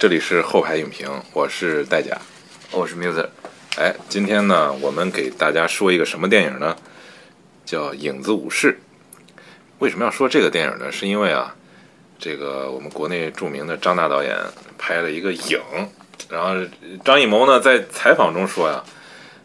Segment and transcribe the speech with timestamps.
[0.00, 2.18] 这里是后排影评，我是戴甲。
[2.70, 3.28] 我是 Muser，
[3.76, 6.74] 哎，今天呢，我们给大家说一个什么电影呢？
[7.66, 8.72] 叫《影子武士》。
[9.78, 10.90] 为什么要说这个电影呢？
[10.90, 11.54] 是因为啊，
[12.18, 14.34] 这个我们国内著名的张大导演
[14.78, 15.60] 拍了一个影，
[16.30, 16.66] 然后
[17.04, 18.82] 张艺谋呢在采访中说呀，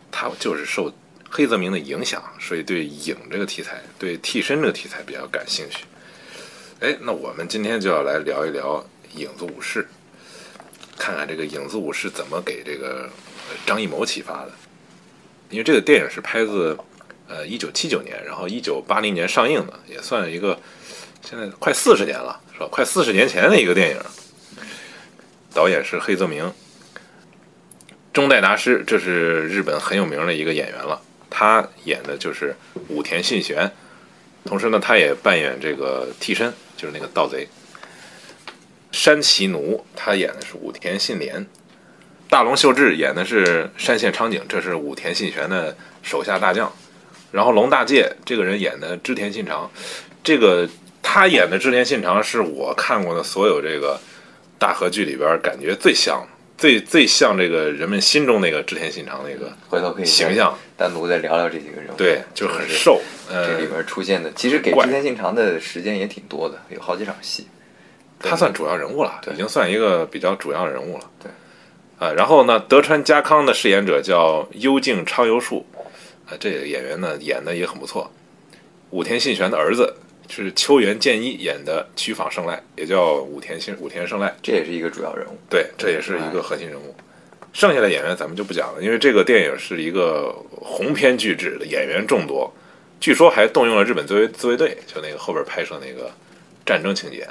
[0.09, 0.90] 他就是受
[1.30, 5.84] 黑泽明的影响，所以对影这个题材，对替身这个题材比较感兴趣。
[6.80, 8.81] 哎，那我们今天就要来聊一聊
[9.20, 9.84] 《影子武士》，
[10.98, 13.10] 看看这个《影子舞》是》怎么给这个
[13.66, 14.52] 张艺谋启发的。
[15.50, 16.78] 因为这个电影是拍自
[17.28, 20.60] 呃一九七九年，然后一九八零年上映的，也算一个
[21.22, 22.68] 现在快四十年了，是吧？
[22.72, 23.98] 快四十年前的一个电影。
[25.54, 26.52] 导演是黑泽明，
[28.12, 32.56] 中代达师，这是日本很有名的一个演员了，他演的就是
[32.90, 33.72] 武田信玄，
[34.44, 37.48] 同时呢，他也扮演这个替身，就是那个盗贼。
[38.96, 41.46] 山崎奴他演的是武田信廉，
[42.30, 46.72] 大龙秀智演的是山县昌景，这是武田信玄的手下大将。
[47.30, 49.70] 然后龙大介这个人演的织田信长，
[50.23, 50.66] 这个
[51.04, 54.00] 他演的织田信长是我看过的所有这个
[54.58, 56.26] 大河剧里边感觉最像、
[56.58, 60.58] 最最像这个人们心中那个织田信长那个回头可以形象。
[60.78, 61.98] 单独再聊聊这几个人物。
[61.98, 63.02] 对，就是很瘦。
[63.28, 67.46] 这呃里，边出现的，其实给织田信长的时间也挺多的，有好几场戏。
[68.19, 71.03] 他算主要人物了，对已经算一个比较主要人物了。
[71.21, 71.31] 对，
[71.99, 75.65] 啊，然后呢，德川家康的饰演者叫幽静昌由树，
[76.27, 78.11] 啊，这个演员呢演的也很不错。
[78.92, 79.93] 武田信玄的儿子
[80.30, 85.37] 是秋元健一演的曲坊胜赖，也叫武田信武田胜赖，这也是一个主要人物。
[85.49, 86.95] 对，这也是一个核心人物。
[87.54, 92.52] 剩下的演员咱们就不讲了，因为这个电影是一个鸿篇巨制的，演员众多，
[92.99, 96.11] 据说还动用了日本自卫自卫队，就那个后边拍摄那个
[96.65, 97.27] 战争情节。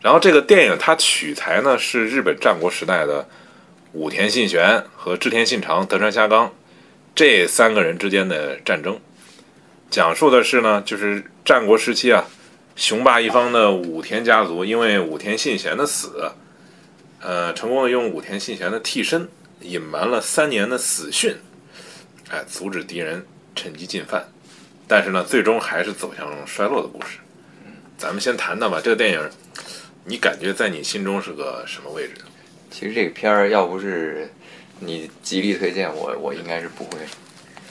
[0.00, 3.28] 然后这个电影它取材呢是日本战国时代的
[3.92, 6.52] 武田信玄和织田信长、德川家康
[7.14, 9.00] 这三个人之间的战争，
[9.90, 12.24] 讲述的是呢就是战国时期啊
[12.76, 16.30] 雄霸一方的武田家族，因为武田信玄的死，
[17.20, 19.28] 呃，成功的用武田信玄的替身
[19.62, 21.36] 隐瞒了三年的死讯，
[22.30, 23.26] 哎，阻止敌人
[23.56, 24.24] 趁机进犯，
[24.86, 27.18] 但是呢，最终还是走向衰落的故事。
[27.96, 29.30] 咱们先谈谈吧，这个电影，
[30.08, 32.14] 你感觉在你心中是个什么位置？
[32.70, 34.30] 其实这个片儿要不是
[34.80, 36.98] 你极力推荐我，我应该是不会，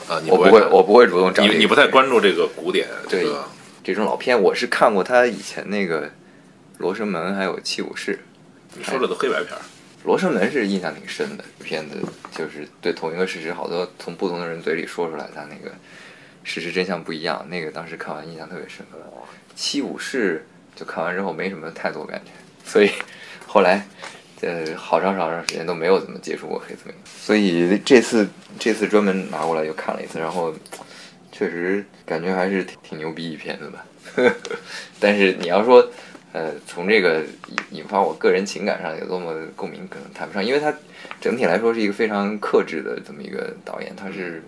[0.07, 3.43] 啊，你我不会，我不会主动找你你不太关注这个古典，对这个
[3.83, 4.39] 这种老片。
[4.39, 6.05] 我是看过他以前那个
[6.77, 8.13] 《罗生门》还有《七武士》。
[8.77, 9.61] 你说的都黑白片儿，
[10.03, 11.97] 《罗生门》是印象挺深的片子，
[12.31, 15.73] 就是对同一个事实，好多从不同的人嘴里说出来，他那个
[16.43, 17.43] 事实真相不一样。
[17.49, 18.99] 那个当时看完印象特别深刻。
[19.55, 20.45] 七武士
[20.77, 22.31] 就看完之后没什么太多感觉，
[22.63, 22.89] 所以
[23.45, 23.85] 后来
[24.41, 28.29] 呃好长好长时间都没有怎么接触过黑泽明，所以这次
[28.59, 30.53] 这次专门拿过来又看了一次，然后
[31.31, 33.85] 确实感觉还是挺挺牛逼一片子吧。
[34.99, 35.85] 但是你要说
[36.33, 37.21] 呃，从这个
[37.71, 40.71] 引引发我个人情感上有多么共鸣，可能谈不上，因为他
[41.19, 44.43] 整体来说是一个非常克制的这么一个导演，他是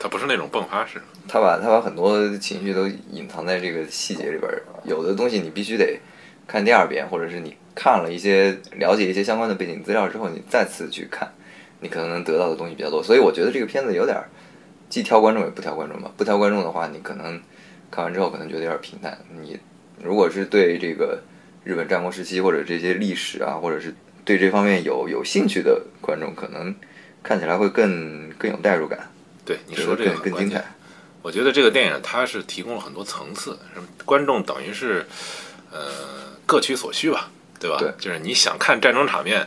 [0.00, 1.00] 它不是那种迸发式。
[1.28, 4.50] 他把他把很多情绪都隐藏在这个细节里边，
[4.82, 6.00] 有的东西你必须得
[6.48, 11.30] 看第二遍，或者是你看了一些了解一些相关的背景资料之后，你再次去看，
[11.80, 13.00] 你可能能得到的东西比较多。
[13.00, 14.18] 所以我觉得这个片子有点
[14.88, 16.10] 既挑观众也不挑观众吧。
[16.16, 17.40] 不挑观众的话，你可能
[17.90, 19.16] 看完之后可能觉得有点平淡。
[19.40, 19.60] 你
[20.02, 21.22] 如果是对这个
[21.62, 26.74] 日本战国时期或者这些历史啊，或者是对这方面有有兴趣的观众，可能
[27.22, 29.09] 看起来会更更有代入感，
[29.50, 30.64] 对你说这个更很关键更精彩。。
[31.22, 33.58] 我觉得这个电影它是提供了很多层次，
[34.04, 35.04] 观众等于是
[35.72, 35.88] 呃
[36.46, 37.76] 各取所需吧，对吧？
[37.78, 39.40] 对就是你想看战争场面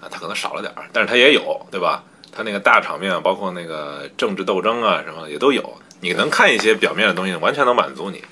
[0.00, 2.02] 啊，它可能少了点儿，但是它也有，对吧？
[2.32, 5.62] 它那个大场面，包括那个政治斗争啊什么也都有，
[6.00, 8.24] 你能看一些表面的东西，完全能满足你。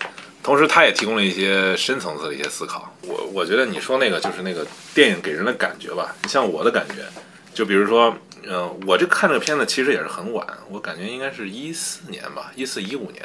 [0.42, 2.92] 同时，它也提供了一些深层次的一些思考。
[3.02, 7.04] 我我觉得你说那个就是那个电影给人的感觉吧，你像我的感觉，
[7.54, 8.12] 就比如说，
[8.44, 13.22] 嗯、我这看这个片子其实也是很晚，我感觉应该是一四年吧，一四一五年，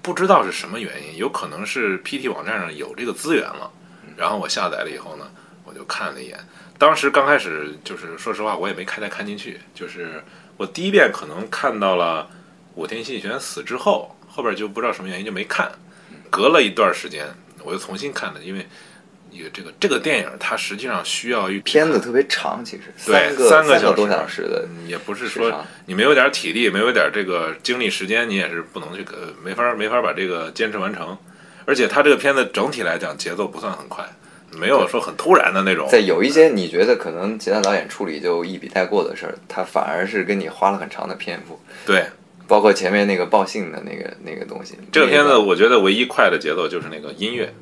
[0.00, 3.70] 不知道是什么原因，有可能是 PT 网站上有这个资源了，
[4.16, 5.28] 然后我下载了以后呢，
[5.64, 6.38] 我就看了一眼。
[6.78, 10.22] 当时刚开始就是说实话，我也没开太看进去，就是
[10.56, 12.30] 我第一遍可能看到了
[12.76, 15.72] 武田信玄死之后，后边就不知道什么原因就没看。
[16.30, 17.26] 隔了一段时间，
[17.64, 18.64] 我又重新看了，因为一
[19.42, 31.16] 个这个这个电影它实际上需要一片子特别长，其实对个三个小多小时的，嗯也不是说你没有点体力，没有点这个精力时间，你也是不能去呃没法没法把这个坚持完成。
[31.64, 34.02] 而且它这个片子整体来讲节奏不算很快，
[34.52, 35.86] 没有说很突然的那种。
[35.90, 42.06] 在有一些你觉得可能其他导演处理就一笔带过的事儿，他反而是跟你花了很长的篇幅，对
[42.46, 44.78] 包括前面那个报信的那个那个东西。
[44.90, 47.52] 这个片子，我觉得唯一快的节奏就是那个音乐，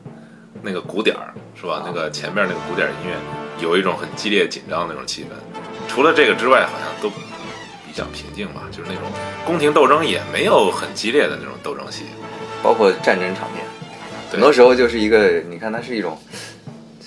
[0.67, 1.85] 那个鼓点儿是吧？
[1.87, 3.15] 那个前面那个鼓点儿音乐
[3.63, 5.29] 有一种很激烈紧张的那种气氛。
[5.87, 9.05] 除了这个之外，好像都比较平静吧，就是那种
[9.47, 12.03] 宫廷斗争也没有很激烈的那种斗争戏。
[12.63, 13.65] 包括战争场面，
[14.31, 16.19] 很多时候就是一个，你看它是一种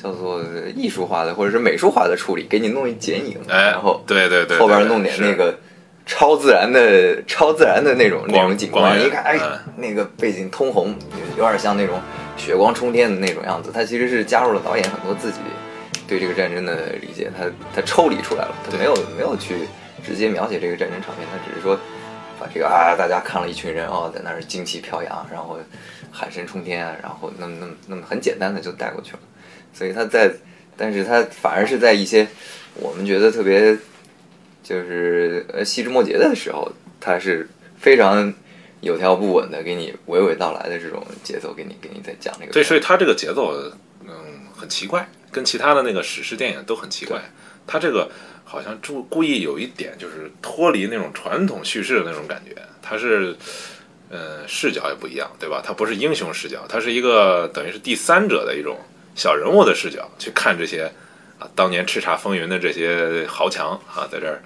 [0.02, 0.42] 叫做
[0.74, 5.58] 艺术化的或者是美术化的处理，给你弄一剪影，哎，然后对对对，后边弄点那个
[6.06, 10.96] 超自然的、超自然的那种那种景观，你一看，哎嗯，那个背景通红，
[11.38, 12.00] 有点像那种
[12.40, 13.70] 血光冲天的那种样子。
[13.72, 15.38] 它其实是加入了导演很多自己
[16.08, 17.46] 对这个战争的理解，他
[17.76, 19.68] 他抽离出来了，他没有没有去
[20.04, 21.78] 直接描写这个战争场面，他只是说
[22.40, 25.60] 把这个啊，大家看了一群人哦，在那儿旌旗飘扬，然后
[26.10, 29.20] 喊声冲天啊，然后那么那么那么很简单的就带过去了。
[29.74, 30.32] 所以他在，
[30.76, 32.28] 但是他反而是在一些
[32.76, 33.78] 我们觉得特别
[34.64, 37.48] 就是呃细枝末节的时候，他是
[37.78, 38.34] 非常
[38.82, 42.52] 有条不紊的给你娓娓道来的这种节奏，给你给你在讲这个。
[42.52, 43.54] 对，所以他这个节奏，
[44.08, 44.14] 嗯，
[44.56, 47.22] 很奇怪，跟其他的那个史诗电影都很奇怪。
[47.66, 48.10] 他这个
[48.44, 53.36] 好像注故意有一点就是脱离那种传统叙事的那种感觉，他是。
[54.12, 55.62] 呃，视角也不一样，对吧？
[55.64, 58.76] 他不是英雄视角，他是一个等于是第三者的一种
[59.14, 60.92] 小人物的视角去看这些
[61.38, 64.42] 啊，当年叱咤风云的这些豪强啊，在这儿，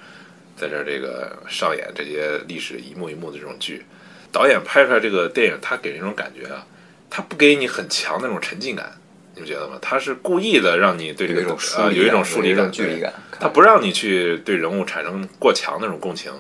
[0.58, 3.86] 在这儿这个上演这些历史一幕一幕的这种剧。
[4.34, 6.66] 导演拍出来这个电影，他给人一种感觉啊，
[7.10, 8.92] 他不给你很强的那种沉浸感，
[9.36, 9.78] 你不觉得吗？
[9.80, 13.14] 他是故意的让你对这个有一种疏啊有一种疏离感。
[13.40, 16.32] 他不让你去对人物产生过强那种共情，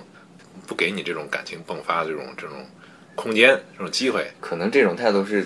[0.66, 2.66] 不给你这种感情迸发的这种这种
[3.14, 4.26] 空间、这种机会。
[4.40, 5.46] 可能这种态度是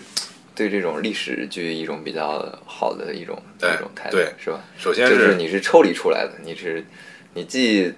[0.55, 4.59] 对这种历史剧一种比较好的一种哎一种态度对，是吧？
[4.77, 6.85] 首先就是你是抽离出来的，你是
[7.33, 7.91] 你既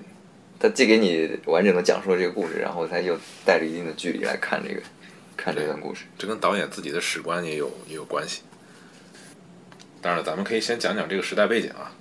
[0.60, 4.82] 他既给你完整的讲述了这个故事，然后他又带着一定的距离来看这个
[5.38, 6.04] 看这段故事。
[6.18, 8.42] 这跟导演自己的史观也有也有关系。
[10.02, 11.92] 当然，咱们可以先讲讲这个时代背景啊。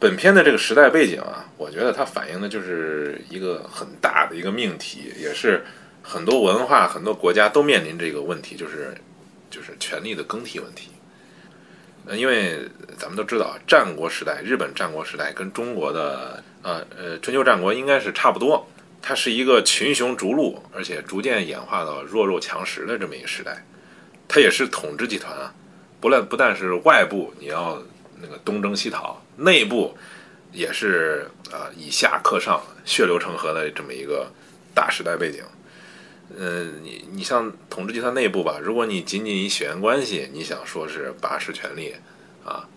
[0.00, 5.64] 本片的这个时代背景啊，我觉得它反映的就是一个很大的一个命题，也是
[6.02, 8.96] 很多文化、很多国家都面临这个问题，就是
[9.50, 10.90] 就是权力的更替问题。
[12.12, 12.60] 因为
[12.96, 18.66] 咱们都知道，战国时代，日本战国时代跟中国的呃呃春秋战国应该是差不多，
[19.00, 23.64] 它是一个群雄逐鹿，而且逐渐演化到弱肉强食的这么一个时代。
[24.26, 25.54] 它也是统治集团啊，
[26.00, 27.82] 不但不但是外部你要
[28.20, 29.96] 那个东征西讨，内部
[30.52, 34.30] 也是啊、以下克上、血流成河的这么一个
[34.74, 35.42] 大时代背景。
[36.36, 41.94] 嗯，你你像统治集团内部吧，如果你仅仅以血缘关系，你想说是把持权力
[42.44, 42.68] 啊，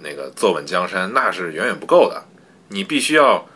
[0.00, 2.24] 那个坐稳江山，那是远远不够的。
[2.68, 3.46] 你必须要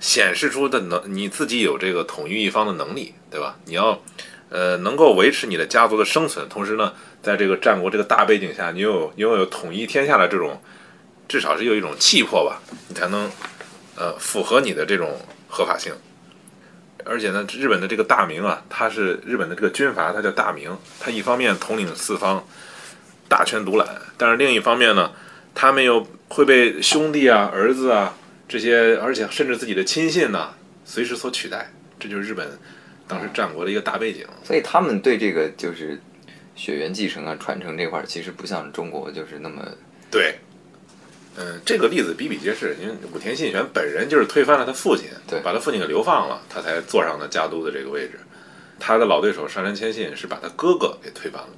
[0.00, 3.56] 显示出的能你自己有这个统御一方的能力，对吧？
[3.64, 4.02] 你要
[4.50, 6.92] 呃能够维持你的家族的生存，同时呢，
[7.22, 10.60] 在这个战国这个大背景下，你有拥有统一天下的这种，
[11.28, 13.30] 至少是有一种气魄吧，你才能
[13.96, 15.94] 呃符合你的这种合法性。
[17.06, 22.42] 而且呢，日本的这个大明啊，它是日本的这个军阀，它叫大明，它一方面统领四方，
[23.28, 25.12] 大权独揽，但是另一方面呢，
[25.54, 28.14] 他们又会被兄弟啊、儿子啊
[28.46, 31.70] 这些，而且甚至自己的亲信呢，随时所取代。
[31.98, 32.46] 这就是日本
[33.08, 34.26] 当时战国的一个大背景。
[34.42, 35.98] 所以他们对这个就是
[36.54, 39.66] 血缘继承啊、传承这块儿，其实不像中国就是那么
[40.10, 40.38] 对，
[41.36, 48.18] 嗯，这个例子比比皆是，因为武田信玄本人就是推翻了他父亲，对把他父亲给流放了，他才坐上了家督的这个位置。
[48.78, 51.48] 他的老对手上杉谦信是把他哥哥给推翻了。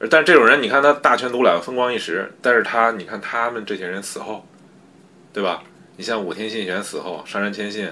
[0.00, 4.44] 而但这种人，你看他大权独揽，风光一时，但是他，你看他们这些人死后，
[5.32, 5.62] 对吧？
[5.96, 7.88] 你像武田信玄死后，上杉谦信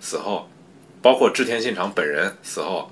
[0.00, 0.48] 死后，
[1.00, 2.90] 包括织田信长本人死后，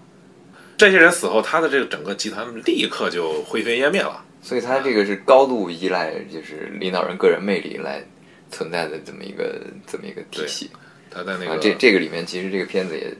[0.76, 4.24] 这些人死后，他的这个整个集团立刻就灰飞烟灭了。
[4.42, 8.02] 所以他这个是高度依赖就是领导人个人魅力来
[8.50, 10.70] 存在的这么一个这么一个体系。
[11.10, 13.14] 他在那个、啊，这这个里面其实这个片子也，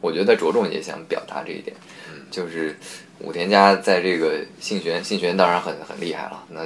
[0.00, 1.76] 我觉得他着重也想表达这一点，
[2.32, 2.74] 就是
[3.20, 6.62] 武田家在这个信玄，信玄当然很很厉害了，那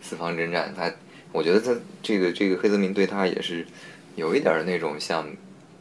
[0.00, 0.90] 四方征战，他
[1.32, 3.66] 我觉得他这个这个黑泽明对他也是
[4.16, 5.26] 有一点儿那种像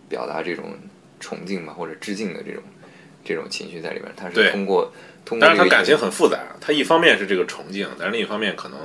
[0.10, 0.74] 表达这种
[1.20, 2.63] 崇敬嘛或者致敬的这种
[3.24, 4.91] 这种情绪在里边，他是通过
[5.24, 8.79] 通过但是他感情很复杂，他一方面是这个崇敬，但是另一方面可能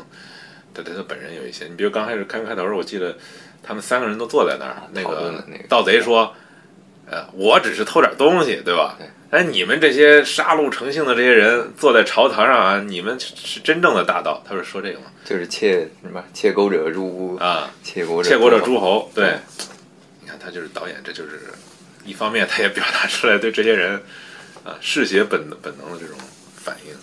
[0.74, 3.16] 他对他本人有一些，你比如刚开始开开头，我记得
[3.62, 6.34] 他们三个人都坐在那儿，那个那个盗贼说，
[7.08, 8.96] 呃，我只是偷点东西，对吧？
[8.98, 14.40] 对哎，你们这些杀戮成性的这些人坐在朝堂上啊，你们是真正的大盗。
[14.48, 15.06] 他是说这个吗？
[15.24, 19.00] 就是窃什么窃钩者入屋啊，窃国者窃国者诸侯。
[19.00, 19.10] 侯。
[19.12, 19.34] 对，
[20.22, 21.40] 你看他就是导演，这就是
[22.04, 24.00] 一方面，他也表达出来对这些人
[24.62, 26.16] 啊嗜血本本能的这种
[26.54, 26.94] 反应。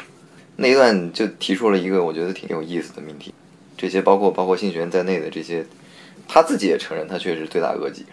[0.55, 3.33] 那一段就提出了一个我觉得挺有意思的命题，
[3.77, 5.65] 这些包括包括信玄在内的这些，
[6.29, 8.05] 他自己也承认他确实罪大恶极。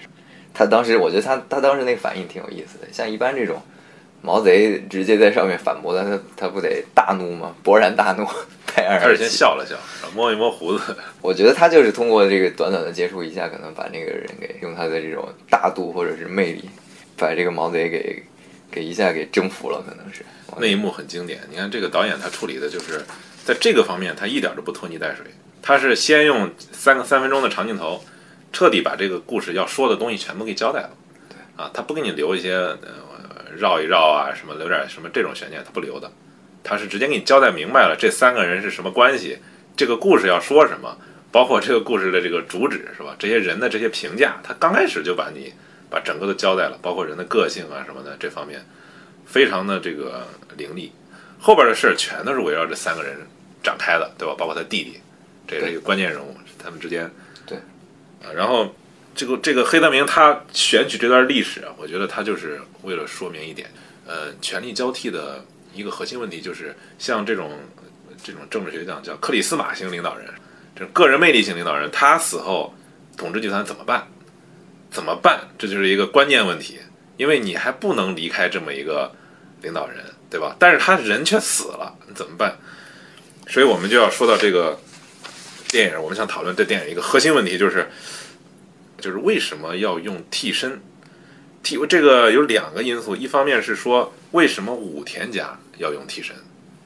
[0.52, 3.62] 他当时我觉得他他当时那个反应挺有意思的，像一般这种。
[4.22, 7.54] 毛贼直接在上面反驳他，他他不得大怒吗？
[7.64, 8.26] 勃然大怒，
[8.66, 9.04] 拍案而起。
[9.04, 9.76] 他是先笑了笑，
[10.14, 10.94] 摸一摸胡子。
[11.22, 16.68] 我觉得他就是通过这个短短的接触一下，可能把那个人给用他的这种大度或者是魅力，
[17.16, 18.22] 把这个毛贼给
[18.70, 20.22] 给一下给征服了，可能是。
[20.58, 23.02] 那一幕很经典，你看这个导演他处理的就是
[23.44, 25.24] 在这个方面，他一点都不拖泥带水。
[25.62, 28.04] 他是先用三个三分钟的长镜头，
[28.52, 30.90] 彻底把这个故事要说的东西全部给交代了。
[31.28, 32.54] 对啊，他不给你留一些。
[33.60, 36.10] 绕一绕啊，什么留点什么这种悬念，他不留的，
[36.64, 39.38] 他是直接给你交代明白了这三个人是什么关系，
[39.76, 40.96] 这个故事要说什么，
[41.30, 43.14] 包括这个故事的这个主旨是吧？
[43.18, 45.52] 这些人的这些评价，他刚开始就把你
[45.90, 48.64] 把整个都交代了，包括人的个性啊什么的这方面，
[49.26, 50.26] 非常的这个
[50.56, 50.90] 凌厉，
[51.38, 53.18] 后边的事全都是围绕这三个人
[53.62, 54.34] 展开的，对吧？
[54.38, 55.00] 包括他弟弟，
[55.46, 57.10] 这是一个关键人物，他们之间
[57.46, 57.58] 对
[58.24, 58.74] 啊，然后。
[59.20, 63.70] 这个这个黑泽明他选取这段历史啊，我觉得他就是为了说明一点，
[64.06, 67.50] 呃，权力交替的一个核心问题就是，像这种
[68.24, 70.26] 这种政治学讲叫克里斯玛型领导人，
[70.74, 72.74] 这个人魅力型领导人，他死后
[73.14, 74.08] 统治集团怎么办？
[74.90, 75.40] 怎么办？
[75.58, 76.78] 这就是一个关键问题，
[77.18, 79.12] 因为你还不能离开这么一个
[79.60, 80.56] 领导人，对吧？
[80.58, 82.56] 但是他人却死了，你怎么办？
[83.48, 84.80] 所以我们就要说到这个
[85.68, 87.86] 电影，我们想讨论这电影一个核心问题就是。
[89.00, 90.80] 就是为什么要用替身？
[91.62, 96.34] 替这个有两个因素，一方面是说为什么武田家要用替身，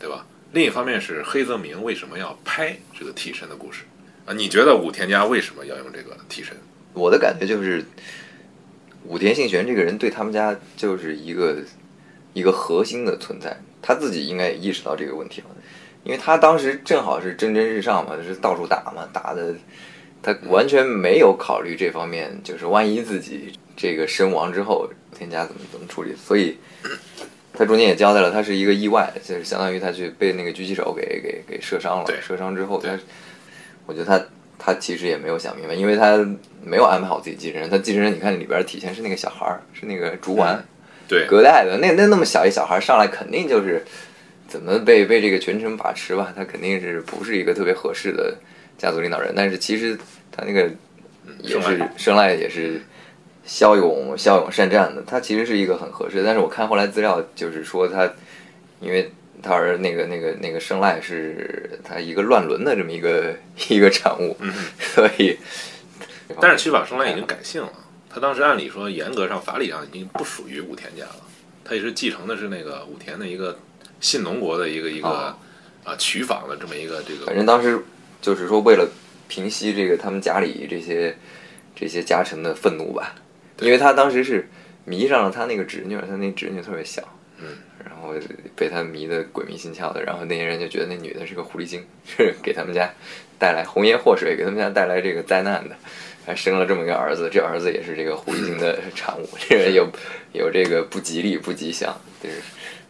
[0.01, 0.27] 对吧？
[0.51, 3.85] 另一方面是黑泽明为什么要拍这个替身的故事
[4.27, 4.35] 啊？
[4.35, 6.57] 你觉得武田家为什么要用这个替身？
[6.93, 7.85] 我的感觉就是
[9.05, 11.59] 武田信玄这个人对他们家就是一个
[12.33, 15.47] 一个核心的存在，他自己应该也意识到这个问题了，
[16.03, 19.55] 因为他当时正好是蒸蒸日上嘛，就是到处打嘛，打的。
[20.25, 26.15] 他完全没有考虑这方面，就是万一自己这个身亡之后，天家怎么怎么处理。
[26.17, 26.57] 所以，
[27.53, 32.07] 他中间也交代了，他是一个意外，就是相当于他去被那个狙击手给给给射伤了。
[32.23, 32.99] 射伤之后，他，
[33.85, 34.25] 我觉得他
[34.59, 36.17] 他其实也没有想明白，因为他
[36.65, 37.69] 没有安排好自己继承人。
[37.69, 40.65] 他继承人，你看里边体现是那个小孩儿，是那个竹丸，
[41.07, 41.77] 对，隔代的。
[41.77, 43.85] 那那那么小一小孩上来，肯定就是
[44.49, 46.33] 怎么被被这个权臣把持吧？
[46.35, 48.35] 他肯定是不是一个特别合适的。
[48.77, 49.99] 家族领导人，但是其实
[50.31, 50.71] 他那个
[51.41, 52.81] 也是生赖，也是
[53.45, 55.03] 骁勇骁勇善战的。
[55.07, 58.11] 他其实是一个很合适，但是我看后来资料，就是说他，
[58.81, 59.13] 因为
[59.43, 63.35] 他儿那个那个那个生赖是他一个乱伦的这么一个
[63.69, 64.37] 一个产物，
[64.79, 65.39] 所以，
[66.41, 67.73] 但是其实把生赖已经改姓了。
[68.11, 71.17] 他当时按理说，严格上法理上已经不属于武田家了，
[71.65, 73.59] 他也是继承的是那个武田的一个
[74.01, 75.37] 信浓国的一个一个
[75.85, 77.27] 啊曲坊的这么一个这个。
[77.27, 77.83] 反正当时。
[78.25, 78.89] 就是说，为了
[79.29, 81.15] 平息这个他们家里这些
[81.77, 83.15] 这些家臣的愤怒吧，
[83.59, 84.49] 因为他当时是
[84.87, 88.15] 迷上了他那个侄女，他那侄女特别小，嗯，然后
[88.57, 92.91] 被他迷得鬼迷心窍的，然后那些人就觉得那女的是个狐狸精，是给他们家
[93.39, 95.77] 带来红颜祸水，给他们家带来这个灾难的，
[96.25, 99.87] 还生了这么一个儿子，这儿子也是这个狐狸精的产物，这个有
[100.33, 102.37] 有这个不吉利、不吉祥，就是，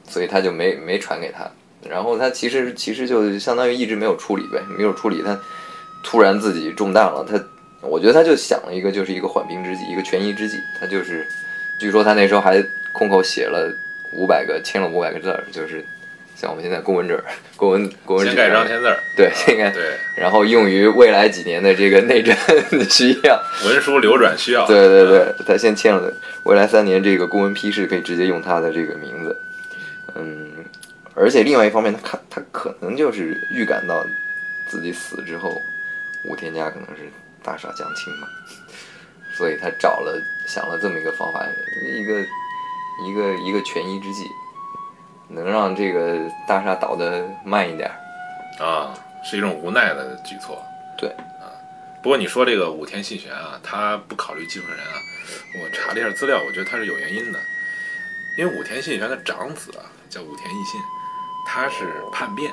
[0.06, 1.50] 所以他就没没传给他。
[1.88, 5.22] 然后他其实其实就相当于一直没有处理呗，没有处理。
[5.22, 5.38] 他
[6.02, 7.42] 突然自己中弹了，他
[7.80, 10.58] 我觉得他就想了一个，就是一个缓兵之计，一个权宜之计。
[10.80, 11.26] 他就是，
[11.78, 13.70] 据说他那时候还空口写了
[14.12, 15.84] 五百个，签了五百个字儿，就是
[16.34, 17.22] 像我们现在公文纸、
[17.56, 18.34] 公文公文纸。
[18.34, 18.98] 先盖章签字儿。
[19.16, 19.70] 对，先盖。
[19.70, 19.82] 对。
[20.16, 22.34] 然后用于未来几年的这个内政
[22.88, 23.38] 需要。
[23.66, 24.66] 文书流转需要。
[24.66, 26.12] 对对对，他先签了，
[26.44, 29.38] 未来三年这个公文批示可以直接用他的这个名字。
[30.14, 30.53] 嗯。
[31.16, 34.04] 而且另外一方面，他看他可能就是预感到
[34.68, 35.60] 自己死之后，
[36.28, 37.08] 武田家可能是
[37.42, 38.26] 大厦将倾嘛，
[39.36, 41.40] 所以他找了想了这么一个方法，
[41.96, 42.20] 一个
[43.06, 44.28] 一个一个权宜之计，
[45.28, 46.18] 能让这个
[46.48, 47.88] 大厦倒得慢一点
[48.58, 48.92] 啊，
[49.22, 50.60] 是一种无奈的举措。
[50.98, 51.08] 对
[51.40, 51.46] 啊，
[52.02, 54.94] 不过你说这个武田信玄啊，他不考虑继承人啊，
[55.62, 57.38] 我查了一下资料，我觉得他是有原因的，
[58.36, 60.80] 因为武田信玄的长子啊叫武田义信。
[61.46, 62.52] 他是叛变，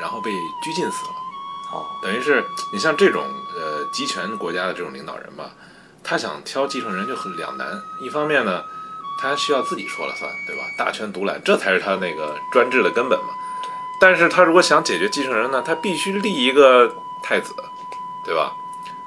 [0.00, 0.30] 然后被
[0.62, 1.12] 拘禁死了。
[1.72, 3.22] 哦，等于是你像这种
[3.54, 5.50] 呃集权国家的这种领导人吧，
[6.02, 7.66] 他想挑继承人就很两难。
[8.00, 8.62] 一方面呢，
[9.20, 10.62] 他需要自己说了算，对吧？
[10.76, 13.26] 大权独揽，这才是他那个专制的根本嘛。
[14.00, 16.90] 但是他如果想解决继承人呢，他必须立一个
[17.22, 17.54] 太子，
[18.24, 18.52] 对吧？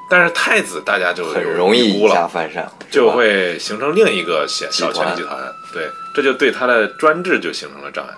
[0.10, 8.14] 但是太子大家就很容易下犯上，就会形成另一个小小权力集团，对，这就对他的专制就形成了障碍。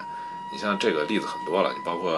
[0.56, 2.14] 你像这个例子很多了，你包括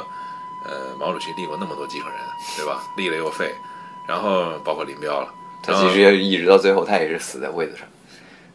[0.63, 2.19] 呃毛主席立过那么多继承人，
[2.55, 2.83] 对吧？
[2.95, 3.51] 立了又废，
[4.07, 5.27] 然后包括林彪了，
[5.63, 7.87] 他其实一直到最后他也是死在位子上，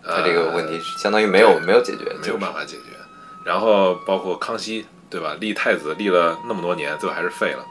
[0.04, 2.84] 他这个问题相当于没有没有解决，没有办法解决。
[3.44, 4.86] 然后包括康熙。
[5.12, 5.36] 对吧？
[5.38, 7.62] 立太子立了那么多年，最后还是废了。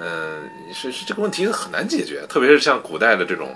[0.00, 3.54] 嗯，是是这个问题很难解决，特别是像古代的这种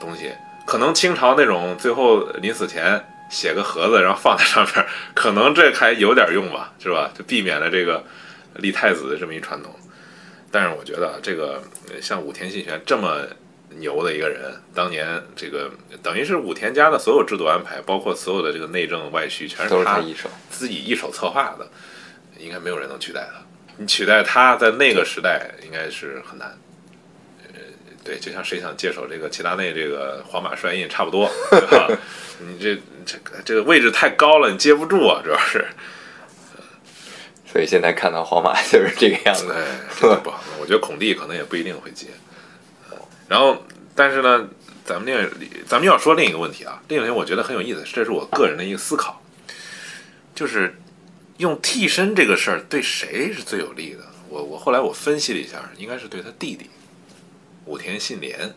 [0.00, 0.32] 东西，
[0.64, 7.10] 可能清朝那种最后临死前写个盒子，然后放在上面， 可能这还有点用吧，是吧？
[7.16, 8.04] 就避免了这个
[8.56, 9.74] 立太子的这么一传统。
[10.50, 11.62] 但是我觉得这个
[12.00, 13.26] 像武田信玄这么
[13.70, 15.70] 牛的一个人，当年这个
[16.02, 21.68] 等于是武田家的所有制度安排，包括所有的这个内政外需，全是他一手自己一手策划的。
[22.38, 23.42] 应该没有人能取代他。
[23.76, 26.56] 你取代他在那个时代应该是很难。
[28.08, 31.88] 呃，对，就像谁想接手这个齐达内这个皇马帅印差不多，对吧？
[32.40, 32.74] 你这
[33.04, 35.66] 这个这个位置太高了，你接不住啊，主要是。
[37.46, 39.54] 所以现在看到皇马就是这个样子，
[40.00, 40.42] 不好。
[40.58, 42.06] 我觉得孔蒂可能也不一定会接。
[43.28, 43.62] 然后，
[43.94, 44.48] 但是呢，
[44.84, 49.22] 咱们另咱们要说另一个问题啊，另一个问题我觉得很有意思，这是我个人的一个思考，
[50.34, 50.74] 就是。
[51.38, 54.00] 用替身这个事儿对谁是最有利的？
[54.28, 56.68] 我我后来我分析了一下，应该是对他弟弟
[57.68, 58.54] 武田信廉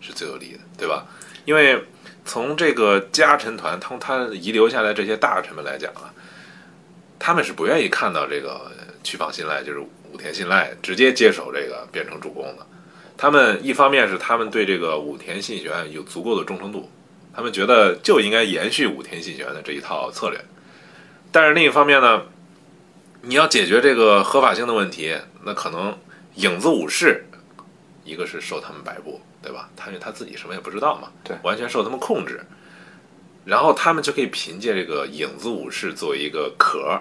[0.00, 1.04] 是最有利的，对吧？
[1.44, 1.82] 因为
[2.24, 6.14] 从这个家臣团，他他遗留下来这些大臣们来讲啊，
[7.18, 8.70] 他们是不愿意看到这个
[9.02, 12.64] 曲放信赖，就是武田信赖直接接手这个变成主公的。
[13.16, 16.88] 他们一方面是他们对这个武田信玄有足够的忠诚度，
[17.34, 20.40] 他们觉得就应该延续武田信玄的这一套策略。
[21.32, 22.22] 但是另一方面呢，
[23.22, 25.98] 你要解决这个合法性的问题，那可能
[26.36, 27.26] 影子武士，
[28.04, 29.68] 一个是受他们摆布，对吧？
[29.76, 32.40] 他因为他自己什么也不知道嘛，对，完全受他们控制，
[33.44, 37.00] 然后他们就可以凭借这个影子武士作为一个壳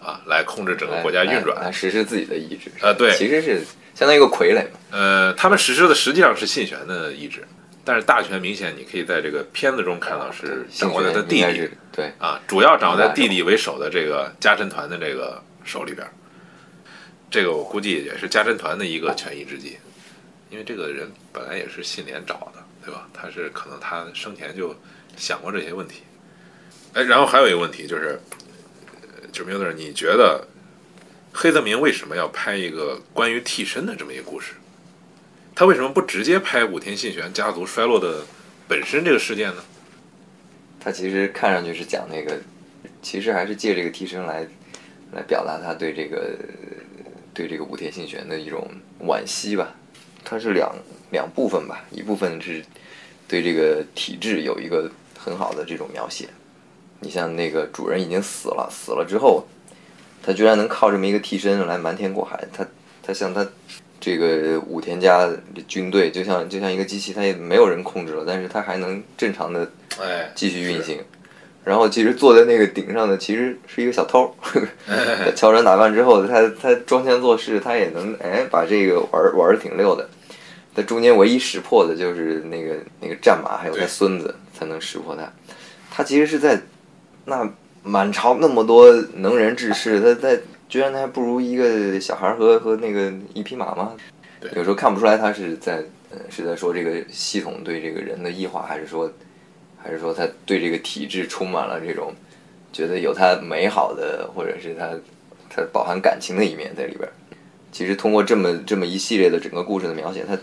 [0.00, 2.70] 啊，来控制整个国家运转，来实施自己的意志。
[2.80, 3.62] 呃，对，其实是
[3.94, 4.78] 相当于一个傀儡嘛。
[4.90, 7.46] 呃，他们实施的实际上是信玄的意志。
[7.82, 16.06] 但是大权明显，你可以在这个片子中看到是掌握在他弟弟，对啊，主要掌握在弟弟为首的这个家臣团的这个手里边。
[17.30, 19.78] 这个我估计也是家臣团的一个权宜之计，
[20.50, 23.08] 因为这个人本来也是信廉找的，对吧？
[23.14, 24.74] 他是可能他生前就
[25.16, 26.02] 想过这些问题。
[26.92, 28.20] 哎，然后还有一个问题就是，
[29.30, 30.46] 就明德，你觉得
[31.32, 34.54] 黑泽明为什么要拍一个关于替身的这么一个故事？
[35.54, 38.24] 他为什么不直接拍武田信玄家族衰落的
[38.66, 39.62] 本身这个事件呢？
[40.80, 42.40] 他其实看上去是讲那个，
[43.02, 44.46] 其实还是借这个替身来
[45.12, 46.34] 来表达他对这个
[47.34, 48.68] 对这个武田信玄的一种
[49.02, 49.76] 惋惜吧。
[50.30, 50.72] 它是两
[51.10, 52.62] 两部分吧，一部分是
[53.26, 54.88] 对这个体制有一个
[55.18, 56.28] 很好的这种描写。
[57.00, 59.44] 你像那个主人已经死了，死了之后，
[60.22, 62.46] 他居然能靠这么一个替身来瞒天过海。
[62.52, 62.64] 他
[63.02, 63.44] 他像他。
[64.02, 65.38] 这个武田家的
[65.68, 69.70] 军队就像就像一个机器，它也没有人控制了，但是它还能正常的
[70.34, 70.98] 继续运行。
[71.62, 74.34] 然后其实坐在那个顶上的其实是一个小偷，
[75.36, 80.08] 乔装打扮之后，他他装腔作势，他也能哎把这个玩玩的挺溜的。
[80.74, 85.30] 他中间唯一识破的就是那个那个战马，还有他孙子才能识破他。
[85.90, 86.60] 他其实是在
[87.24, 87.48] 那
[87.82, 90.40] 满朝那么多能人志士，他在。
[90.70, 93.90] 居然他还不如一个小孩和和那个一匹马吗？
[94.54, 99.10] 有时候看不出来他是在呃是在说这个系统对这个人的异化，还是说
[99.76, 102.14] 还是说他对这个体制充满了这种
[102.72, 104.90] 觉得有他美好的，或者是他
[105.52, 107.10] 他饱含感情的一面在里边。
[107.72, 110.38] 其实通过这么这么一系列的整个故事的描写，他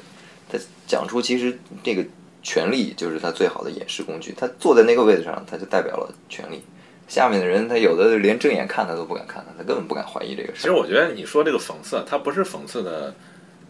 [0.50, 2.06] 他讲出其实这个
[2.42, 4.34] 权力就是他最好的掩饰工具。
[4.38, 6.64] 他坐在那个位置上，他就代表了权力。
[7.08, 10.62] 下面的人，他有的连正眼看他都不敢看他，他根本不敢怀疑这个事。
[10.62, 13.16] 其实我觉得你说这个讽刺，他不是讽刺的，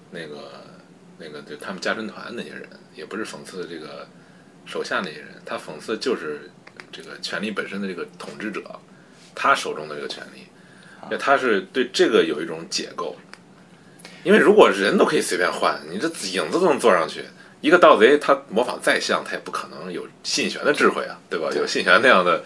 [0.09, 0.63] 那个
[1.19, 4.07] 那个就他们家臣团那些人，也不是讽刺这个
[4.65, 6.49] 手下那些人，他讽刺就是
[6.91, 8.63] 这个权力本身的这个统治者，
[9.35, 10.47] 他手中的这个权力，
[11.19, 13.15] 他是对这个有一种解构。
[14.23, 17.23] 因为如果人都可以随便换，你这影子都能坐上去，
[17.62, 21.49] 一个盗贼他模仿再像，他也不可能有信玄的智慧啊，对吧？
[21.56, 22.43] 有信玄那样的。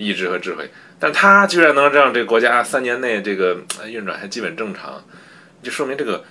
[0.00, 5.02] 意志和智慧，但他居然能让这个国家三年内这个运转还基本正常，
[5.60, 6.22] 就说明这个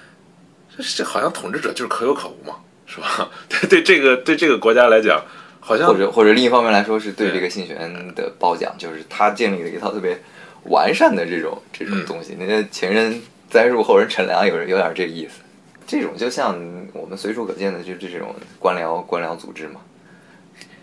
[0.77, 3.29] 这这好像统治者就是可有可无嘛，是吧？
[3.49, 5.21] 对 对，这个对这个国家来讲，
[5.59, 7.77] 好像或者或者另一方面来说，是对对这个信玄
[8.15, 10.17] 的褒奖，就是他建立了一套特别
[10.63, 12.37] 完善的这种这种嗯东西。
[12.39, 15.41] 那些前人栽树，后人乘凉，有有点这个意思。
[15.85, 16.59] 这种就像
[16.93, 19.81] 我们随处可见的，就这种官僚官僚组织嘛。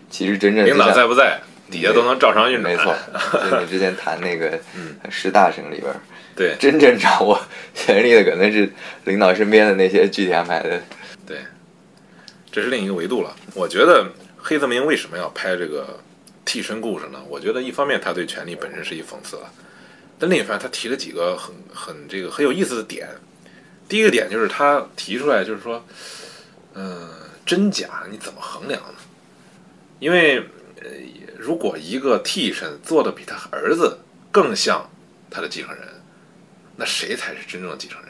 [0.09, 2.73] 其实真正领导在不在，底下都能照常运转。
[2.73, 2.95] 没错，
[3.51, 5.93] 就你之前谈那个嗯十大省里边，
[6.35, 7.39] 对真正掌握
[7.75, 8.71] 权力的可能是
[9.03, 10.81] 领导身边的那些具体安排的。
[11.27, 11.39] 对，
[12.51, 13.35] 这是另一个维度了。
[13.53, 15.99] 我觉得黑泽明为什么要拍这个
[16.45, 17.19] 替身故事呢？
[17.27, 19.51] 我觉得一方面他对权力本身是一讽刺了，
[20.17, 23.07] 但另一方面他提了几个很很这个很有意思的点。
[23.87, 25.85] 第一个点就是他提出来，就是说，
[26.73, 27.09] 嗯、
[27.45, 28.95] 真假你怎么衡量呢？
[29.99, 30.39] 因为
[30.81, 30.89] 呃，
[31.37, 33.99] 如果一个替身做的比他儿子
[34.31, 34.89] 更像
[35.29, 35.81] 他的继承人，
[36.75, 38.09] 那谁才是真正的继承人？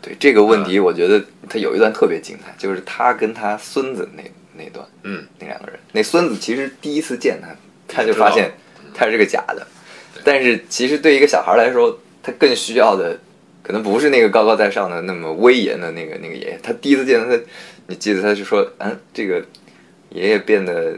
[0.00, 4.22] 对这个问题，我觉得他有一段特别精彩，就是他跟他孙子那
[4.56, 7.54] 那段，嗯，那两个人，那孙子其实第一次见他，
[7.86, 8.52] 他就发现
[8.92, 9.64] 他是个假的，
[10.24, 13.18] 但是其实对一个小孩来说，他更需要的
[13.62, 17.38] 可能不是那个高高在上的那么威严的那个那个爷爷，他第一次见他，
[17.86, 19.42] 你记得他就说，嗯，这个
[20.10, 20.94] 爷爷变得，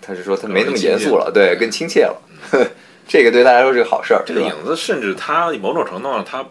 [0.00, 2.16] 他是说他没那么严肃了，对，更亲切了，
[3.06, 6.44] 这个对他来说是个好事儿，这个影子甚至他某种程度上，他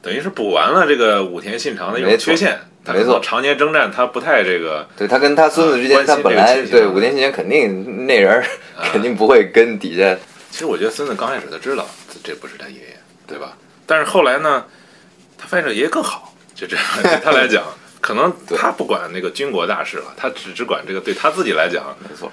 [0.00, 2.58] 等于是补完了这个武田信长的一没错种缺陷。
[2.84, 3.20] 没错。
[3.22, 8.44] 常年征战，他不太这个对他跟他孙子之间，啊他本来对武田信玄肯定那人儿
[8.90, 10.18] 肯定不会跟底下
[10.52, 13.56] 其实我觉得孙子刚开始他知道这这不是他爷爷，对吧？
[13.86, 14.64] 但是后来呢，
[15.38, 17.64] 他发现这爷爷更好，就这样 对他来讲，
[18.02, 22.30] 可能他不管那个军国大事了，他只只管这个对他自己来讲，没错。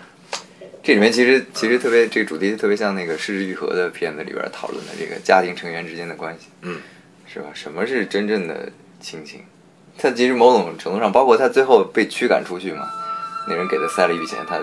[0.84, 6.82] 这里面其实其实特别这个主题特别像那个《失之愈合》的片子里边讨论的这个家庭成员之间的关系，嗯，
[7.26, 7.48] 是吧？
[7.54, 9.46] 什么是真正的亲情？
[9.98, 12.90] 他其实某种程度上，包括他最后被驱赶出去嘛，
[13.48, 14.58] 那人给他塞了一笔钱，他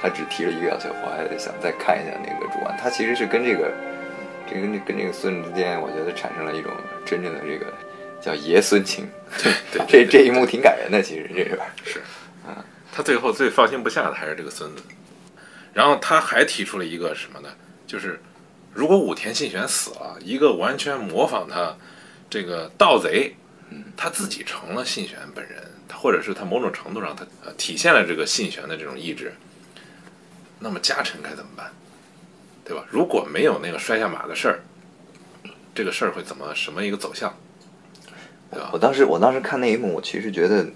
[0.00, 3.72] 他只提了一个要求，我还想再看一下那个主案，他其实是跟这个
[4.48, 6.72] 这个跟这个孙子之间，我觉得产生了一种
[7.04, 7.72] 真正的这个
[8.20, 9.08] 叫爷孙情。
[9.42, 12.00] 对对 这这一幕挺感人的，其实这里边是，
[12.92, 14.82] 他最后最放心不下的还是这个孙子。
[15.72, 17.48] 然后他还提出了一个什么呢？
[17.86, 18.20] 就是
[18.74, 21.76] 如果武田信玄死了，一个完全模仿他
[22.28, 23.36] 这个盗贼，
[23.96, 29.32] 他自己成了信玄本人，他或者是他某种程度上他呃体现了这个信玄的这种意志，
[30.60, 31.70] 那么家臣该怎么办？
[32.64, 32.84] 对吧？
[32.88, 34.60] 如果没有那个摔下马的事儿，
[35.74, 37.34] 这个事儿会怎么什么一个走向？
[38.52, 38.78] 对吧我？
[38.78, 40.66] 当时我当时看那一幕，我其实觉得，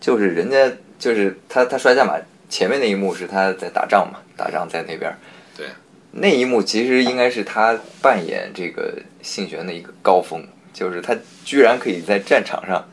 [0.00, 2.18] 就是人家就是他他摔下马
[2.50, 5.16] 前面那一幕是他在打仗嘛，打仗在那边儿，
[5.56, 5.68] 对，
[6.10, 12.86] 那一幕其实应该是他扮演这个信玄的一个高峰，就是他居然可以在战场上，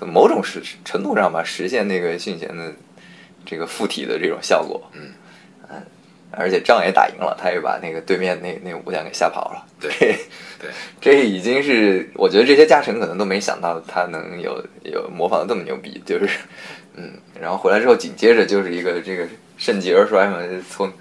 [0.00, 2.72] 某种实程度上吧实现那个信玄的
[3.50, 5.10] 这个附体的这种效果，嗯。
[5.72, 5.82] 嗯，
[6.32, 10.06] 而且仗也打赢了，他也把那个对面那那武将给吓跑了，对这
[10.58, 16.28] 对，这已经是我觉得这些家臣可能都没想到他能有有模仿的这么牛逼，就是
[16.96, 19.26] 嗯，然后回来之后紧接着就是一个这个
[19.58, 20.92] 盛极而衰嘛，从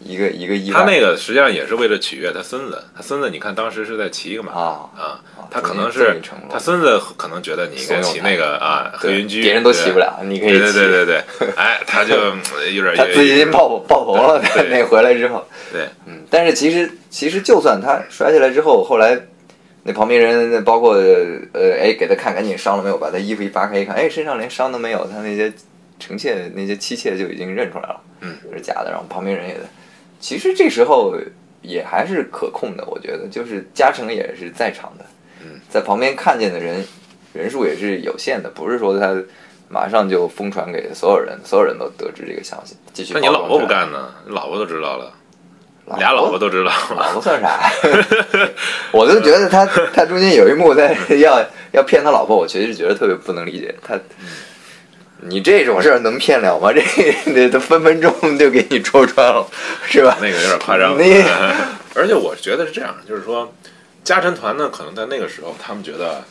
[0.00, 10.78] 一个一个意外他那个实际上也是为了取悦他孙子，他孙子你看当时是在骑一个马啊他可能是他孙子可能觉得你应该骑那个啊黑云驹，别人都骑不了，你可以对骑。
[10.78, 12.40] 对对对 对，哎，他就嗯
[12.74, 19.18] 有点他自信心爆爆棚了，他 那回来之后，对嗯，但是其实其实就算他摔下来之后，后来
[19.84, 25.52] 那旁边人包括呃哎给他看赶紧伤了没有，把他衣服一扒开一看，哎身上连伤都没有，他那些
[25.98, 29.56] 臣妾那些妻妾就已经认出来了，嗯，是假的，然后旁边人也，
[30.20, 31.14] 其实这时候
[31.62, 35.04] 也还是可控的，我觉得就是嘉诚也是在场的，
[35.42, 36.84] 嗯，在旁边看见的人
[37.32, 39.14] 人数也是有限的，不是说他。
[39.70, 42.74] 马上就疯传给所有人，所有人都得知这个消息。
[42.94, 43.12] 继续。
[43.12, 43.66] 那你老婆不？
[43.66, 44.14] 干呢？
[44.26, 45.12] 你老婆都知道了，
[45.98, 47.12] 俩老婆都知道老。
[47.12, 47.70] 婆算啥？
[48.92, 53.74] 我就觉得他他中间有一幕在 要要骗他老婆，我其实觉得特别不能理解。
[53.82, 53.94] 他，
[55.20, 56.72] 你这种事儿能骗了吗？
[56.72, 56.82] 这
[57.32, 59.46] 这他分分钟就给你戳穿了，
[59.86, 60.16] 是吧？
[60.20, 60.96] 那个有点夸张。
[60.96, 61.22] 你
[61.94, 63.52] 而且我觉得是这样，就是说，
[64.04, 66.22] 家臣团呢，可能在那个时候，他们觉得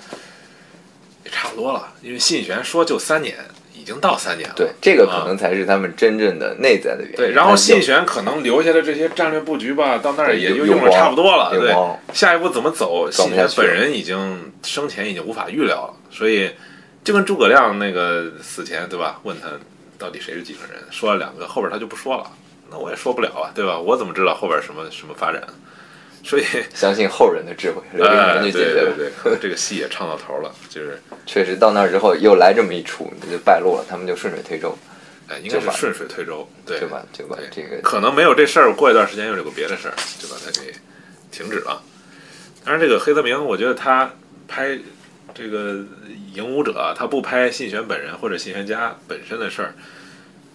[1.26, 3.36] 也差不多了，因为信玄说就三年，
[3.74, 4.56] 已经到三年了。
[4.56, 7.18] 对，这个可啊能才是他们真正的内在的原因。
[7.18, 11.50] 对，然后信玄可能留下的这些战略布局吧，到那儿也就用的差不多了。
[11.52, 11.76] 对
[12.14, 16.50] 下一步怎么走，信玄本人已经生前已经无法预料了，所以
[17.08, 19.48] 就跟诸葛亮那个死前对吧，问他
[19.98, 22.30] 到底谁是继承人，说了两个，后边他就不说了，
[22.70, 23.80] 那我也说不了啊，对吧？
[23.80, 25.42] 我怎么知道后边什么什么发展？
[26.22, 26.44] 所以，
[26.76, 28.94] 相信后人的智慧，留给人去解决了。
[28.94, 34.78] 对对，可能这个戏也唱到头了，就是 确实到那儿之后又来这么一出，这就败露了，他们就顺水推舟，
[35.30, 40.74] 哎，应该是顺水推舟，对，就把就把这个可能没有这事儿，过一段时间又有个别的事儿，就把它给
[41.32, 41.82] 停止了。
[42.66, 44.12] 当然，这个黑泽明，我觉得他
[44.46, 44.78] 拍
[45.38, 45.74] 这个
[46.34, 49.76] 《影武者》，他不拍信玄本人或者信玄家本身的事儿，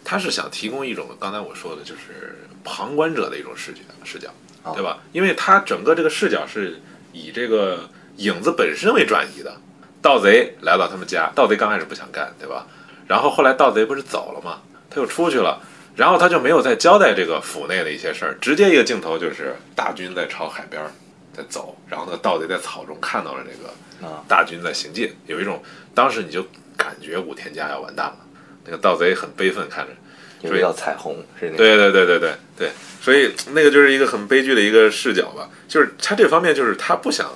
[0.05, 4.29] 他是想提供一种刚才我说的，就是旁观者的一种视觉视角，
[4.65, 4.99] 哦对吧？
[5.13, 6.81] 因为他整个这个视角是
[7.13, 9.55] 以这个影子本身为转移的。
[10.01, 12.67] 盗贼来到他们家，盗贼刚开始不想干，对吧？
[13.07, 14.63] 然后后来盗贼不是走了吗？
[14.91, 15.63] 他又出去了，
[15.95, 20.91] 然后他就没有再交代这个府内的一些事儿，直接一个镜头就是大军在朝海边儿
[21.33, 24.23] 在走，然后那个盗贼在草中看到了这个啊。
[24.29, 25.63] 大军在行进，有一种
[25.95, 28.19] 当时你就感觉武田家要完蛋了，
[28.65, 37.27] 那个盗贼很悲愤看着，所以叫彩虹是那个对对对对对对，所以那个就是一个很悲剧的一个视角吧，就是他这方面就是他不想，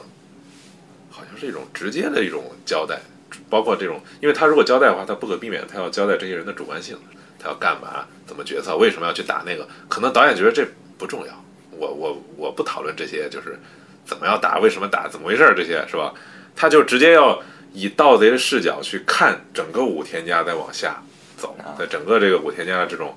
[1.11, 3.01] 好像是一种直接的一种交代，
[3.49, 6.99] 包括这种，因为他如果交代的话，他不可避免他要交代这些人的主观性，
[7.39, 10.67] 他要干嘛，怎么决策，为什么要去打那个，可能导演觉得这
[10.99, 13.59] 不重要，我我我不讨论这些，就是
[14.07, 16.15] 怎么要打，为什么打，怎么回事儿这些是吧？
[16.55, 17.43] 他就直接要
[17.75, 21.03] 以盗贼的视角去看整个武田家在往下
[21.37, 23.15] 走，在整个这个武田家的这种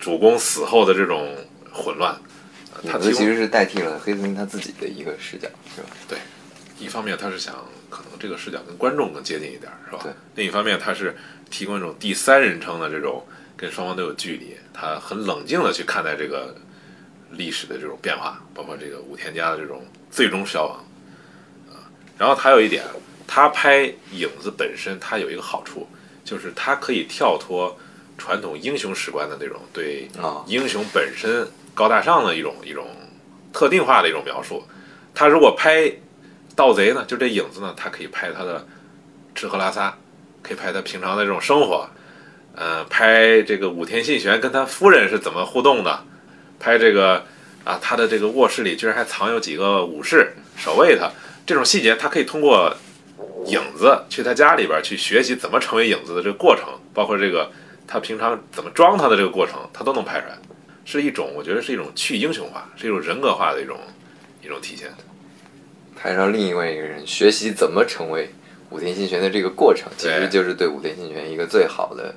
[0.00, 1.36] 主公死后的这种
[1.72, 2.12] 混乱，
[2.74, 5.88] 呃他其实是代替了黑泽明他自己的一个视角，是吧？
[6.08, 6.18] 对
[6.80, 7.54] 一方面他是想
[7.88, 10.00] 可能这个视角跟观众更接近一点，是吧？
[10.02, 10.12] 对。
[10.34, 11.14] 另一方面他是
[11.48, 13.24] 提供一种第三人称的这种
[13.56, 16.56] 跟双方都有距离，他很冷静的去看待这个
[17.30, 19.80] 历史的这种变化，包括这个武田家的这种
[20.14, 20.84] 最终消亡
[21.68, 21.90] 啊。
[22.16, 22.84] 然后还有一点，
[23.26, 25.88] 他拍影子本身，它有一个好处，
[26.24, 27.76] 就是他可以跳脱
[28.16, 32.86] 传统英雄史观的那种对啊英雄本身高大上的一种一种
[33.52, 34.62] 特定化的一种描述。
[35.12, 35.92] 他如果拍
[36.54, 38.64] 盗贼呢，就这影子呢，他可以拍他的
[39.34, 39.96] 吃喝拉撒，
[40.42, 41.88] 可以拍他平常的这种生活，
[42.54, 46.04] 呃，拍这个武田信玄跟他夫人是怎么互动的，
[46.60, 47.26] 拍这个
[47.64, 51.10] 啊，他的这个卧室里居然还藏有几个武士守卫他，
[51.46, 52.74] 这种细节他可以通过
[53.46, 57.50] 影子去他家里边去学习怎么成为影子的这个过程，包括这个
[57.86, 60.38] 他平常怎么装他的这个过程，他都能拍出来，
[60.84, 63.78] 是一种我觉得是一种去英雄化，是一种人格化的一种
[64.42, 64.90] 一种体现。
[65.96, 68.28] 拍上另一位一个人学习怎么成为
[68.68, 72.14] 武田信玄的这个过程，其实就是对武田信玄一个最好的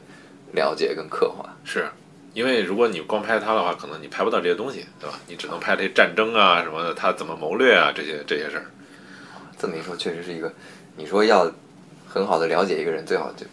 [0.51, 1.55] 了解跟刻画。
[1.63, 1.87] 是
[2.33, 5.19] 因为如果你光拍他的话，可能你拍不到这些东西，对吧？
[5.27, 8.65] 你只能拍这些战争啊什么的，他怎么谋略啊这些这些事儿。
[9.59, 10.53] 这么一说，确实是一个，
[10.95, 11.51] 你说要
[12.07, 13.45] 很好的了解一个人，最好就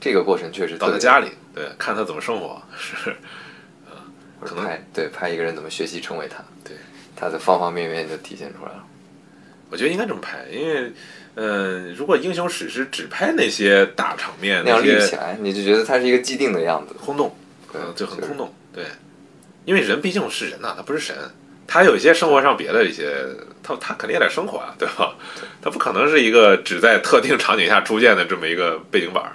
[0.00, 3.14] 这个过程确实到他家里，对，看他怎么生活，是
[4.40, 6.76] 可能拍对拍一个人怎么学习成为他，对，
[7.14, 8.84] 他的方方面面就体现出来了。
[9.70, 10.92] 我觉得应该这么拍，因为，
[11.36, 16.92] 嗯、如果英雄史诗只拍那些大场面，那样立些起来，你就觉得他是一个既定的样子。
[16.94, 17.41] 空洞，对
[17.74, 18.84] 嗯，就很空洞，对，
[19.64, 21.16] 因为人毕竟是人呐、他不是神，
[21.66, 23.24] 他有一些生活上别的一些，
[23.62, 25.16] 他他肯定也得生活啊，对吧？
[25.60, 29.32] 他不可能是一个只在特定场景下出现的这么一个背景板儿。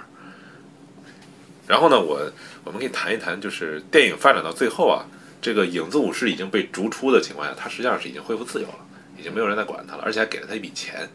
[1.66, 2.20] 然后呢，我
[2.64, 5.04] 我们可以谈一谈，就是电影发展到最后啊，
[5.42, 8.78] 这个影子武士已经被逐出的情况下，他实际上是已经恢复自由了，
[9.18, 11.08] 已经没有人再管他了，而且还给了他一笔钱，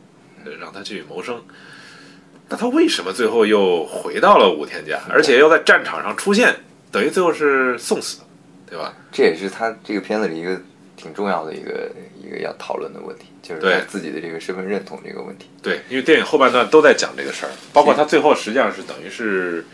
[0.45, 1.41] 呃让他去谋生。
[2.49, 6.55] 那他为什么最后又回到了武天家，而且又在战场上出现，
[6.93, 8.19] 等于最后是送死，
[8.69, 8.93] 对吧？
[9.11, 10.61] 这也是他这个片子里一个
[10.95, 11.89] 挺重要的一个
[12.23, 15.49] 一个要讨论的问题，就是他自己的这个身份认同这个问题。
[15.61, 19.65] 对，因为电影后半段都在讲这个事儿，包括他最后实际上是等于是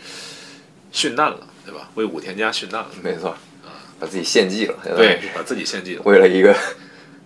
[0.92, 1.90] 殉难了，对吧？
[1.94, 3.36] 为武田家殉难了，没错，
[3.98, 6.56] 把自己献祭了，对把自己献祭了，为了一个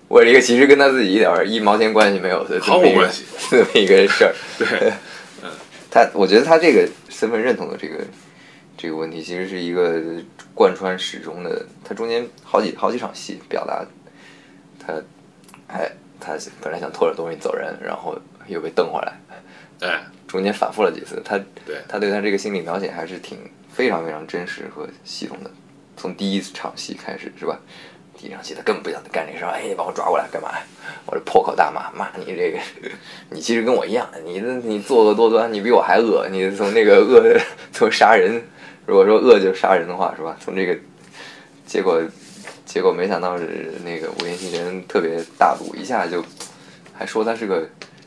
[0.08, 4.34] 为了一个其实跟他自己一点儿一毛钱关系没有的毫无关系 这么一个事儿。
[4.58, 4.92] 对，
[5.42, 5.50] 嗯
[5.88, 8.04] 他我觉得他这个身份认同的这个
[8.84, 9.98] 这个问题，其实是一个
[10.54, 11.64] 贯穿始终的。
[11.82, 13.82] 他中间好几好几场戏表达
[14.78, 14.92] 他，
[15.68, 18.14] 哎，他本来想拖着东西走人，然后
[18.46, 19.14] 又被瞪回来，
[19.80, 21.22] 哎， 中间反复了几次。
[21.24, 23.38] 他对他对他这个心理描写还是挺
[23.72, 25.50] 非常非常真实和系统的。
[25.96, 27.58] 从第一场戏开始是吧？
[28.18, 30.62] 第一场戏他根本不想干这个事儿，哎，你把我抓过来干嘛呀？
[31.06, 32.58] 我这破口大骂，骂你这个，
[33.30, 37.34] 你其实跟我一样，你你作恶多端，你比我还恶，你从那个恶
[37.72, 38.42] 从 杀人，
[38.86, 40.36] 如果说恶就是杀人的话，是吧？
[40.40, 40.76] 从这个
[41.66, 42.02] 结果
[42.66, 46.22] 结果没想到是那个武田信玄特别大度，一下就
[46.92, 47.66] 还说他是个，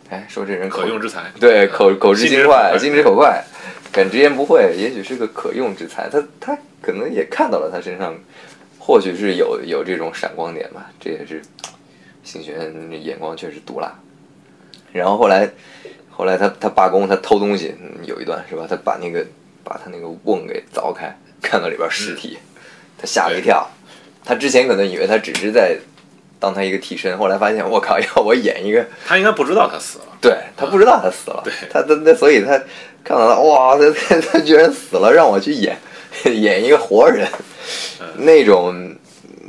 [0.10, 3.44] 哎，说这人口可用之才，对，口口直心快，心直口快，
[3.92, 6.10] 敢直言不讳，也许是个可用之才。
[6.10, 8.16] 他他可能也看到了他身上，
[8.78, 10.92] 或许是有有这种闪光点吧。
[11.00, 11.42] 这也是
[12.24, 12.72] 信玄
[13.04, 13.94] 眼光确实毒辣。
[14.94, 15.50] 然后后来
[16.10, 18.68] 后来他他罢工，他偷东西，嗯有一段是吧？
[18.70, 19.26] 他把那个
[19.68, 22.38] 把他那个瓮给凿开，看到里边尸体，
[22.98, 23.68] 他吓了一跳。
[24.24, 25.78] 他之前可能以为他只是在
[26.40, 30.06] 当他一个替身，后来发现我靠， 要我演一个，他应该不知道他死了。
[30.20, 32.58] 对他不知道他死了，对他他那所以他
[33.04, 35.78] 看到他哇，他他他居然死了，让我去演
[36.26, 37.28] 演一个活人，
[38.18, 38.96] 那种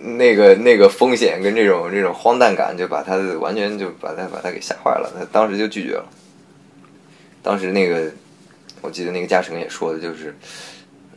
[0.03, 6.05] 那个那个风险跟这种这种荒诞感，就把他完全就把他把他给吓坏了，他当时就拒绝了。
[7.43, 8.11] 当时那个
[8.83, 10.35] 我记得那个嘉诚也说的就是，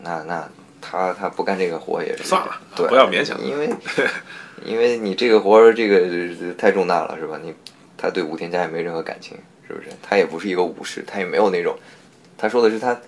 [0.02, 3.70] 那那他他不干这个活也是算了对，不要勉强因为
[4.66, 7.40] 因为你这个活儿这个太重大了是吧？
[7.42, 7.54] 你
[7.98, 9.90] 他对武田家也没任何感情，是不是？
[10.02, 11.78] 他也不是一个武士，他也没有那种。
[12.38, 13.00] 他说的是他，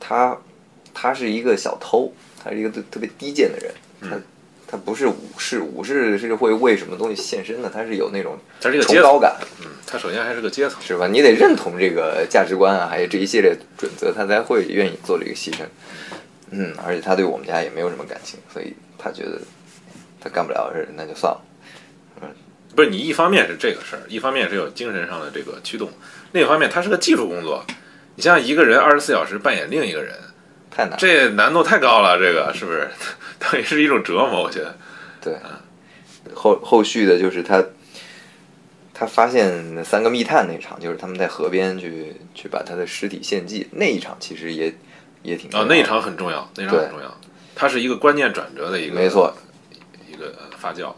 [0.00, 0.36] 他
[0.94, 2.12] 他是一个小偷，
[2.42, 3.74] 他是一个特特别低贱的人。
[4.00, 4.18] 他
[4.72, 11.06] 他不是武士，武士是会为什么东西献身的，他是有那种他是个阶层，崇高感，嗯，他首先还是个阶层，是吧？
[11.06, 15.58] 你得认同这个价值观啊，还有这一系列准则，他才会愿意做这个牺牲。
[16.52, 19.38] 嗯，而且他对我们家也没有什么感情，所以他觉得
[20.18, 21.40] 他干不了的事，那就算了。
[22.22, 22.28] 嗯
[22.74, 25.90] 不是你一方面是这个事儿，一方面是有精神上的这个驱动，
[26.32, 27.62] 另一方面他是个技术工作。
[28.14, 30.14] 你像一个人二十四小时扮演另一个人，
[30.74, 30.96] 太难。
[30.98, 32.88] 这难度太高了，这个是不是？
[33.38, 34.76] 等于是一种折磨，我觉得。
[35.20, 35.36] 对，
[36.34, 37.62] 后后续的就是他，
[38.94, 44.74] 他发现那三个密探那场，就是他们在河边去去把他的尸体献祭那一场，其实也
[45.22, 47.16] 也挺啊那一场很重要，那一场很重要，
[47.54, 49.32] 它是一个关键转折的一个，没错，
[50.10, 50.92] 一个呃发酵。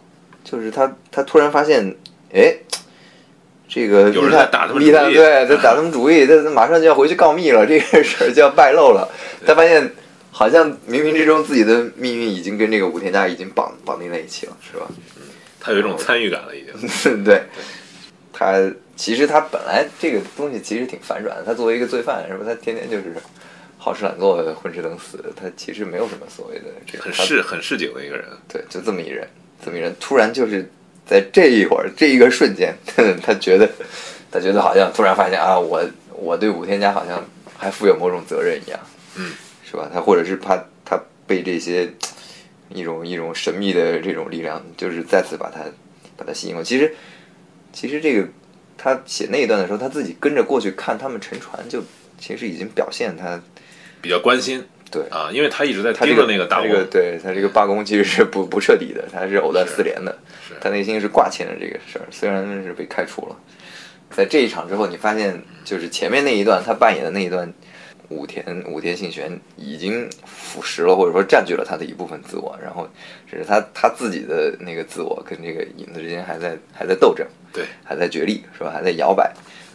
[0.45, 1.97] 就是他他突然发现，
[2.33, 2.55] 哎，
[3.67, 9.09] 这个有人密探在打他们密探主意对，在打他们主意， 他他马上就要回去告密了，这个事儿就要败露了。
[9.47, 9.91] 他发现
[10.31, 14.87] 好像冥冥之中自己的命运已经跟这个武田家已经绑绑定在一起了，是吧？
[15.61, 17.25] 他有一种参与感了，已经。
[17.25, 17.43] 对，
[18.33, 21.43] 他其实他本来这个东西其实挺反转的。
[21.45, 22.45] 他作为一个罪犯，是吧？
[22.47, 23.15] 他天天就是
[23.79, 29.27] 好吃懒做、混吃等死，他其实没有什么所谓的这个很市很市井的一个人，对，就这么一人，
[29.65, 30.71] 这么一人，突然就是
[31.07, 32.75] 在这一会儿这一个瞬间，
[33.23, 33.69] 他觉得
[34.31, 37.23] 他觉得好像突然发现啊，我我对武天家好像
[37.57, 38.81] 还负有某种责任一样，
[39.17, 39.33] 嗯，
[39.65, 39.91] 是吧？
[39.93, 41.93] 他或者是怕他被这些
[42.71, 45.61] 一种一种神秘的这种力量，就是再次把他
[46.17, 46.63] 把他吸引过。
[46.63, 46.95] 其实
[47.73, 48.27] 其实这个
[48.79, 51.83] 他写那一段的时候，他自己跟着过去看他们沉船，就
[52.19, 53.41] 其实已经表现他
[54.01, 54.65] 比较关心
[54.95, 60.17] 对啊，因为他一直在盯着那个这个翁，对他这个罢工其实是不不彻底的，他是藕断丝连的，
[60.61, 63.37] 他内心是挂牵着这个事儿，虽然是被开除了。
[64.11, 67.53] 在这一场之后，你发现就是前面那一段他扮演的那一段，
[68.11, 72.89] 武田武田信玄已经腐蚀了或者说占据了他的一部分自我，然后
[73.29, 78.71] 只是他他自己的那个自我跟这个影子之间还在还在斗争，对，还在角力是吧？
[78.71, 79.35] 还在摇摆，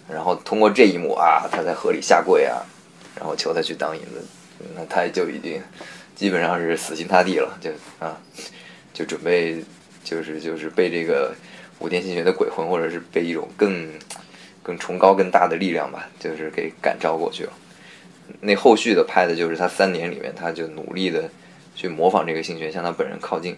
[0.10, 2.64] 然后通过这一幕啊，他在河里下跪啊，
[3.18, 4.24] 然后求他去当影子，
[4.76, 5.62] 那他就已经
[6.16, 8.18] 基本上是死心塌地了，就啊，
[8.94, 9.64] 就准备
[10.04, 11.34] 就是就是被这个
[11.80, 13.90] 五天心学的鬼魂，或者是被一种更
[14.62, 17.54] 更崇高更大的力量吧，就是给感召过去了。
[18.42, 21.30] 那后续的拍的就是他三年里面，他就努力的
[21.76, 23.58] 去模仿这个星玄，向他本人靠近。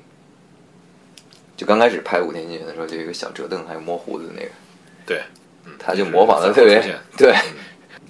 [1.57, 4.49] 就刚开始拍武田信玄的时候，就有一个小折凳，还有摸胡子的那个，
[5.05, 5.21] 对，
[5.65, 6.81] 嗯他就模仿的特别
[7.17, 7.35] 对，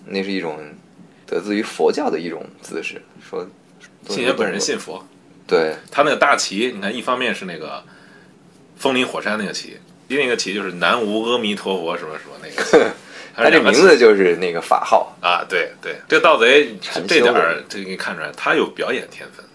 [0.06, 0.58] 那是一种
[1.32, 3.48] 得自于佛教的一种姿势，说
[4.10, 5.02] 信爷本人信佛，
[5.48, 5.74] 对。
[5.89, 7.82] 他那个大旗，你看，一方面是那个
[8.78, 9.78] 风林火山那个旗，
[10.10, 12.91] 另一个旗就是南无阿弥陀佛什么什么那个，
[13.34, 16.76] 他这名字就是那个法号，啊，对对，这个盗贼
[17.08, 19.46] 这点儿这给你看出来，他有表演天分，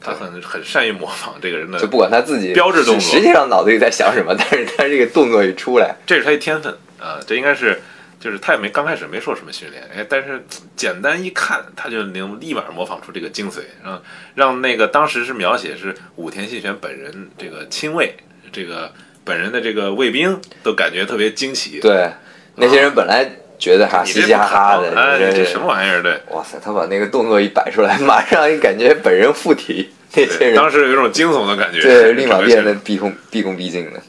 [0.00, 3.00] 他很很善于模仿这个人的就，不管他自己标志动作。
[3.00, 7.78] 实际上脑子里在想什么，但是他这个动作一出来，这是他一天分啊，这应该是。
[8.18, 10.42] 就是他也没刚开始没受什么训练，哎，但是
[10.74, 14.02] 简单一看，他就能立马模仿出这个精髓，让
[14.34, 18.14] 让那个当时是描写是武田信玄本人这个亲卫，
[18.50, 18.90] 这个
[19.24, 21.78] 本人的这个卫兵都感觉特别惊奇。
[21.80, 22.10] 对
[22.54, 26.02] 那些人本来觉得哈嘻嘻哈哈的，哎，这这什么玩意儿？
[26.02, 34.00] 对，哇塞，他把那个动作一摆出来， 马上你感觉本人附体，那些，人当时有一种惊悚的感觉，对，立马变得毕恭毕恭毕敬的。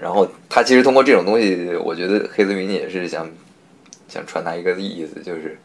[0.00, 3.30] 嗯，然后他其实通过这种东西，我觉得黑泽明也是想
[4.08, 5.58] 想传达一个意思，就是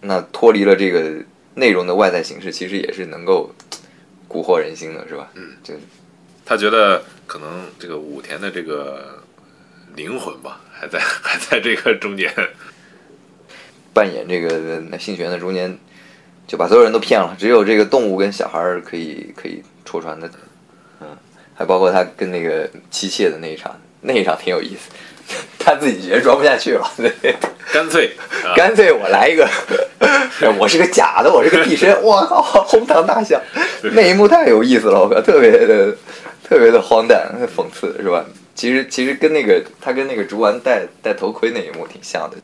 [0.00, 1.14] 那脱离了这个
[1.54, 3.54] 内容的外在形式，其实也是能够
[4.28, 5.30] 蛊惑人心的，是吧？
[5.34, 5.74] 嗯，就
[6.44, 9.22] 他觉得可能这个武田的这个
[9.94, 12.32] 灵魂吧，还在还在这个中间。
[13.94, 15.78] 扮演这个那信玄的中间，
[16.46, 20.32] 就把所有人都骗了，只有这个动物跟小孩儿可以可以戳穿的，嗯，
[21.54, 24.90] 还包括他跟那个妻妾的那一场，那一场挺有意思，
[25.58, 27.34] 他自己觉得装不下去了，对，
[27.72, 28.10] 干脆，
[28.44, 29.48] 啊、干脆我来一个，
[30.40, 33.40] 哎我是个假的，我是个替身，我靠，哄堂大笑，
[33.94, 35.96] 那一幕太有意思了，我靠，特别的
[36.42, 38.24] 特别的荒诞、讽刺，是吧？
[38.54, 42.36] 其实其实跟那个他跟那个竹丸戴戴头盔那一幕挺像的，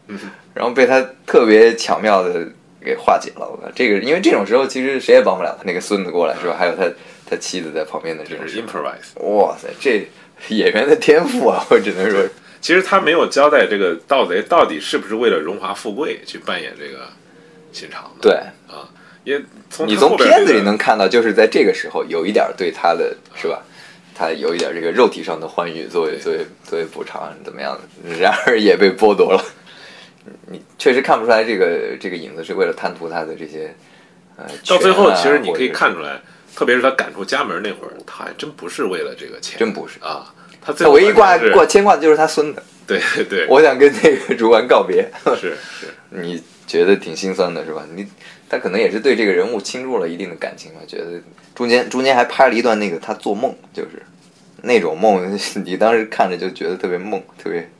[0.54, 2.46] 然后被他特别巧妙的
[2.82, 3.46] 给化解了。
[3.46, 6.56] 我靠，这个因为这种时候其实谁也帮不了他，那个孙子过来是吧？
[6.58, 6.90] 还有他
[7.28, 9.20] 他妻子在旁边的这种，improvise。
[9.22, 10.08] 哇塞，这
[10.48, 12.22] 演员的天赋啊，我只能说，
[12.60, 17.06] 其实他没有交代这个盗贼到底是不是为了荣华富贵去扮演这个
[17.72, 18.22] 心肠的。
[18.22, 18.34] 对
[18.68, 18.88] 啊，
[19.24, 23.62] 因为从你从片子里能看到，就是在这个时候有一点对他的是吧？
[24.14, 28.16] 他有一点这个肉体上的欢愉作为作为作为补偿，怎么样的？
[28.18, 29.44] 然而也被剥夺了。
[30.50, 33.72] 你确实看不出来这个这个影子是为了贪图他的这些
[34.36, 34.44] 呃。
[34.66, 36.20] 到最后，其实你可以看出来，
[36.54, 40.34] 特别是他赶出家门那会儿，他还真不是为了这个钱，真不是啊。
[40.60, 42.62] 他唯一挂挂牵挂的就是他孙子。
[42.86, 45.10] 对对，我想跟那个主管告别。
[45.36, 47.86] 是是，你觉得挺心酸的是吧？
[47.94, 48.06] 你
[48.48, 51.20] 他可能也是对这个人物倾注了一定的感情吧，觉得
[51.54, 54.02] 中间中间还拍了一段那个他做梦，就是
[54.62, 57.70] 那种梦， 你当时看着就觉得特别梦，特别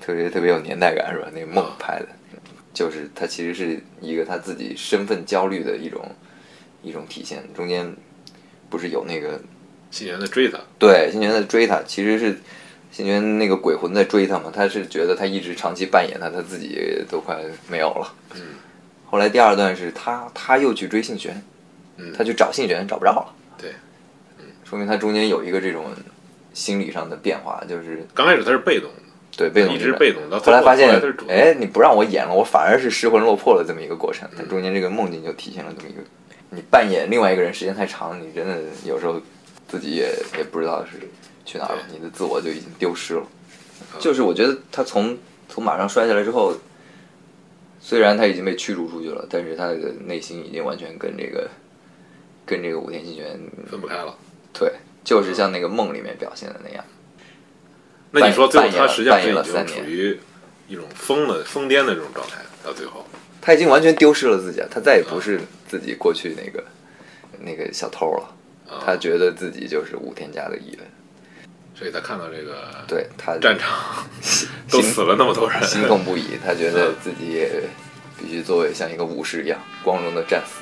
[0.00, 1.28] 特别特别有年代感是吧？
[1.34, 2.08] 那个梦拍的，
[2.72, 6.02] 就是他其实是一个他自己身份焦虑的一种
[6.88, 7.44] 一种体现。
[7.54, 7.94] 中间
[8.70, 9.40] 不是有那个
[9.90, 12.38] 新源在追他，对新源在追他，其实是
[12.90, 18.14] 新源那个鬼魂在追他嘛，他是觉得他一直长期扮演他，他自己都快没有了。
[18.34, 18.40] 嗯，
[19.06, 21.42] 后来第二段是他他又去追信玄，
[21.98, 22.12] 嗯。
[22.16, 23.72] 他去找信玄找不着了，对，
[24.64, 25.86] 说明他中间有一个这种
[26.52, 29.02] 心理上的变化，就是刚开始他是被动的，
[29.36, 34.28] 对被动一直被动，到后后来发现哎，你不让我演了，我反而是失魂落魄了这么一个过程。
[34.36, 36.02] 它嗯中间这个梦境就体现了这么一个，
[36.50, 39.20] 你扮演另外一个人时间太长，你真的有时候
[39.66, 41.08] 自己也也不知道是
[41.44, 43.22] 去哪儿了，你的自我就已经丢失了。
[43.22, 45.16] 嗯就是我觉得他从
[45.48, 46.54] 从马上摔下来之后，
[47.80, 49.74] 虽然他已经被驱逐出去了，但是他的
[50.04, 51.48] 内心已经完全跟这个
[52.44, 53.40] 跟这个武田信玄
[53.70, 54.14] 分不开了。
[54.52, 54.72] 对，
[55.04, 56.84] 就是像那个梦里面表现的那样。
[58.10, 60.18] 那你说最后他实际上已经三年处于
[60.66, 63.06] 一种疯的疯癫的这种状态，到最后，
[63.48, 66.62] 他已经完全丢失了自己，他再也不是自己过去那个
[67.40, 68.36] 那个小偷了。
[68.68, 70.80] 啊他觉得自己就是武田家的一员，
[71.74, 74.06] 所以他看到这个对他战场
[74.68, 76.36] 都死了那么多人，心痛不已。
[76.44, 77.62] 他觉得自己也
[78.18, 80.60] 必须作为像一个武士一样光荣的战死。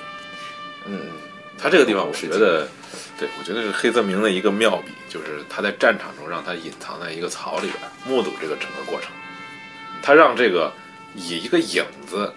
[0.87, 1.01] 嗯，
[1.59, 2.69] 他这个地方，我是觉得，
[3.19, 9.11] 对我觉得是黑泽明的一个妙笔，就是他在战场中让他隐藏在一个草里边，目睹这个整个过程。
[10.01, 10.73] 他让这个
[11.17, 12.33] 以一个影子，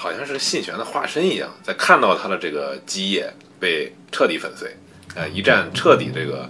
[0.00, 3.28] 好像是信玄的化身一样，在看到他的这个基业
[3.58, 4.76] 被彻底粉碎，
[5.16, 6.48] 呃，一战彻底这个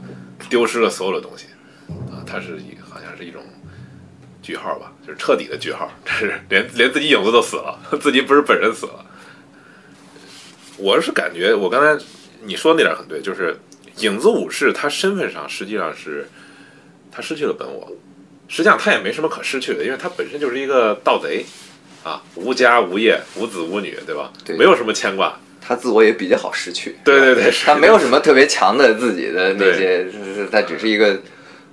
[0.51, 1.47] 丢失了所有的东西，
[2.13, 3.43] 啊，他是一好像是一种
[4.43, 9.07] 句号吧，就是彻底的句号，这是连连自己影子都死了， 自己不是本人死了。
[10.77, 12.05] 我是感觉，我刚才
[12.43, 13.59] 你说那点很对，就是
[13.97, 16.29] 影子武士他身份上实际上是
[17.11, 17.91] 他失去了本我，
[18.47, 21.47] 实际上他也没什么可失去的，因为他本身就是一个盗贼。
[22.05, 24.33] 啊，无家无业，无子无女，对吧？
[24.45, 25.39] 对没有什么牵挂。
[25.61, 26.97] 他自我也比较好失去。
[27.05, 31.21] 对对对，他没有什么特别强的自己的那些，就是他只是一个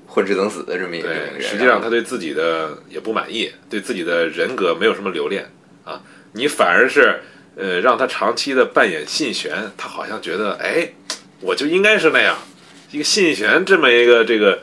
[0.06, 1.40] 混吃等死的这么一个人。
[1.40, 5.50] 实际上他对自己的也不满意，对自己的人格没有什么留恋
[5.86, 6.02] 啊，
[6.34, 7.22] 你反而是
[7.56, 10.90] 呃让他长期的扮演信玄，他好像觉得哎，
[11.40, 12.38] 我就应该是那样，
[12.92, 14.60] 一个信玄这么一个这个。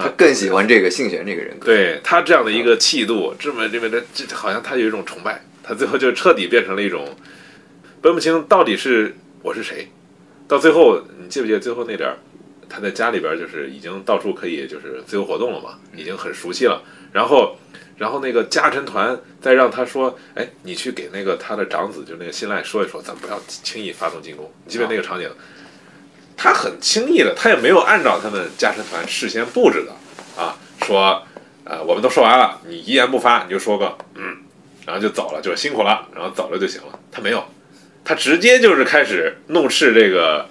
[0.00, 1.66] 他更喜欢这个信玄这个人格。
[1.66, 7.16] 对他这样的一个气度，这么这么的，这好像他有一种崇拜，他最后就彻底变成了一种
[8.02, 9.88] 分不清到底是我是谁。
[10.48, 12.16] 到最后，你记不记得最后那点儿，
[12.68, 16.82] 他在家里边就是已经到处可以就是自由活动了嘛，已经很熟悉了。
[17.12, 17.56] 然后，
[17.96, 24.52] 然后那个家臣团再让他说，哎，你去给那个他的长子，就那个信赖说一说，咱不要轻易发动进攻。
[24.64, 25.28] 你记得那个场景？
[26.36, 29.92] 他很轻易的，他也没有按照他们家臣团事先布置的
[30.40, 31.22] 啊，说，
[31.64, 34.36] 呃，我们都说完了，你一言不发，你就说个嗯，
[34.84, 36.98] 然后就走了，就辛苦了，然后走了就行了。
[37.10, 37.42] 他没有，
[38.04, 40.46] 他直接就是开始怒斥这个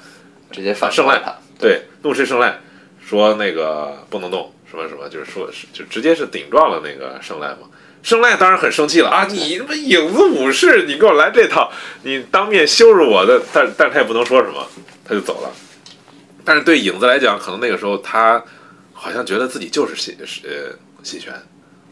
[0.51, 1.33] 直接反胜赖他。
[1.59, 2.59] 对，怒斥胜赖，
[3.07, 7.69] 说那个不能动，什么什么，就是说是就直接是顶撞了那个胜赖嘛。
[8.01, 9.25] 胜赖当然很生气了啊！
[9.29, 11.71] 你他妈影子武士，你给我来这套，
[12.03, 14.67] 你当面羞辱我的，但但他也不能说什么，
[15.03, 15.49] 他就走了。
[16.45, 18.41] 但是对影子来讲，可能那个时候他
[18.93, 21.33] 好像觉得自己就是信是呃信玄，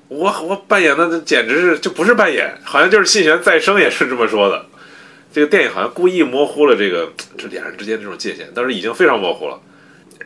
[0.08, 4.66] 我我扮演的简直是就不是扮演，好像就是信玄再生也是这么说的。
[5.34, 9.60] 这个电影好像故意模糊了这个这两人之间这种界限，但是已经非常模糊了。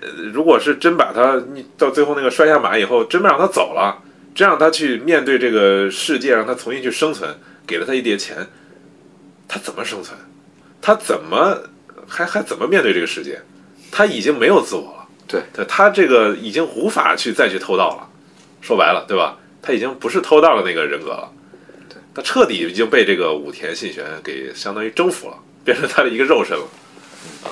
[0.01, 4.03] 呃，如果是真把他你到最后那个摔下马以后，真让他走了，
[4.35, 7.33] 真让他去面对这个世界，让他重新去生存，
[7.65, 8.45] 给了他一叠钱，
[9.47, 10.19] 他怎么生存？
[10.81, 11.57] 他怎么
[12.05, 13.41] 还还怎么面对这个世界？
[13.91, 15.07] 他已经没有自我了。
[15.27, 18.09] 对，对他这个已经无法去再去偷盗了。
[18.61, 19.37] 说白了，对吧？
[19.61, 21.31] 他已经不是偷盗的那个人格了。
[21.89, 26.63] 对，他彻底已经被这个武田信玄给相当于征服了， 变成他的一个肉身了。
[27.43, 27.51] 啊，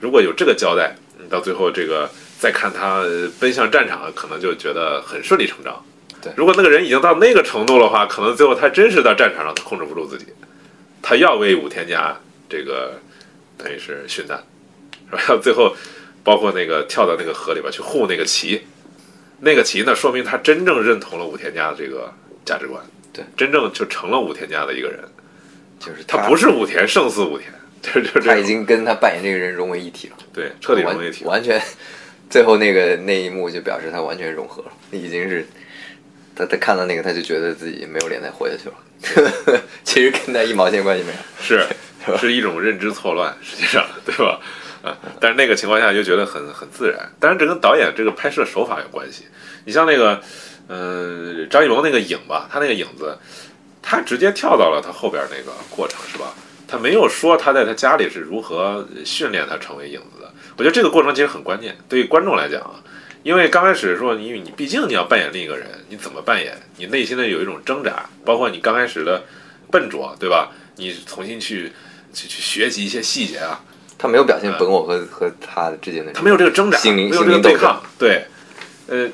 [0.00, 3.02] 如果有这个交代，你到最后这个再看他
[3.38, 5.82] 奔向战场，可能就觉得很顺理成章。
[6.22, 10.26] 对如果那个人已经到那个程度的话，可能最后他真是到战场上他控制不住自己，
[11.00, 12.14] 他要为武田家
[12.46, 13.00] 这个
[13.56, 14.42] 等于是殉难，
[15.18, 15.40] 是吧？
[15.42, 15.74] 最后
[16.22, 18.62] 包括那个跳到那个河里边去护那个旗，
[19.40, 22.12] 那个旗呢，说明他真正认同了武田家的这个
[22.44, 22.82] 价值观，
[23.12, 25.00] 对，真正就成了武田家的一个人，
[25.78, 31.30] 就是他不是武田胜似武田，就他已经跟他扮演这个人融为一体了，对彻底融为一体了。
[31.30, 31.60] 完全，
[32.28, 35.46] 最后那个那一幕就表示他完全融合了，已经是
[36.36, 41.18] 他他看到那个他就觉得自己没有脸再活下去了， 其实跟他一毛钱关系没有。
[41.42, 41.66] 是
[42.18, 44.40] 是一种认知错乱，实际上对吧？
[44.82, 47.10] 啊， 但是那个情况下就觉得很很自然。
[47.18, 49.24] 当然，这跟导演这个拍摄手法有关系。
[49.64, 50.20] 你像那个，
[50.68, 53.16] 嗯、张艺谋那个影吧，他那个影子，
[53.82, 56.34] 他直接跳到了他后边那个过程，是吧？
[56.66, 60.32] 他没有说他在他家里是如何训练他成为影子的。
[60.56, 62.78] 我觉得这个过程其实很关键，对于观众来讲啊，
[63.22, 66.56] 因为刚开始说，因为你毕竟你要扮演另一个人，你怎么扮演？
[66.76, 69.24] 你内心的有一种挣扎，包括你刚开始的
[69.70, 70.52] 笨拙，对吧？
[70.76, 71.72] 你重新去
[72.12, 73.60] 去去学习一些细节啊，
[74.00, 78.24] 他没有表现本我和和他之间的，他没有这个挣扎，心灵没有这个对抗，对，
[78.86, 79.06] 呃，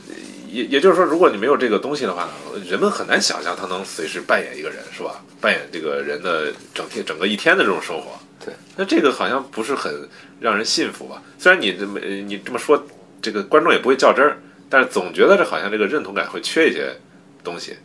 [0.49, 2.31] 也也就是说，如果你没有这个东西的话呢，
[2.71, 5.21] 人们很难想象他能随时扮演一个人，是吧？
[5.41, 10.09] 扮演这个人的整天整个一天的这种生活，对，那这个好像不是很
[10.39, 11.21] 让人信服吧？
[11.37, 12.81] 虽然你这么呃你这么说，
[13.21, 14.39] 这个观众也不会较真儿，
[14.71, 16.97] 但是总觉得这好像这个认同感会缺一些
[17.43, 17.77] 东西。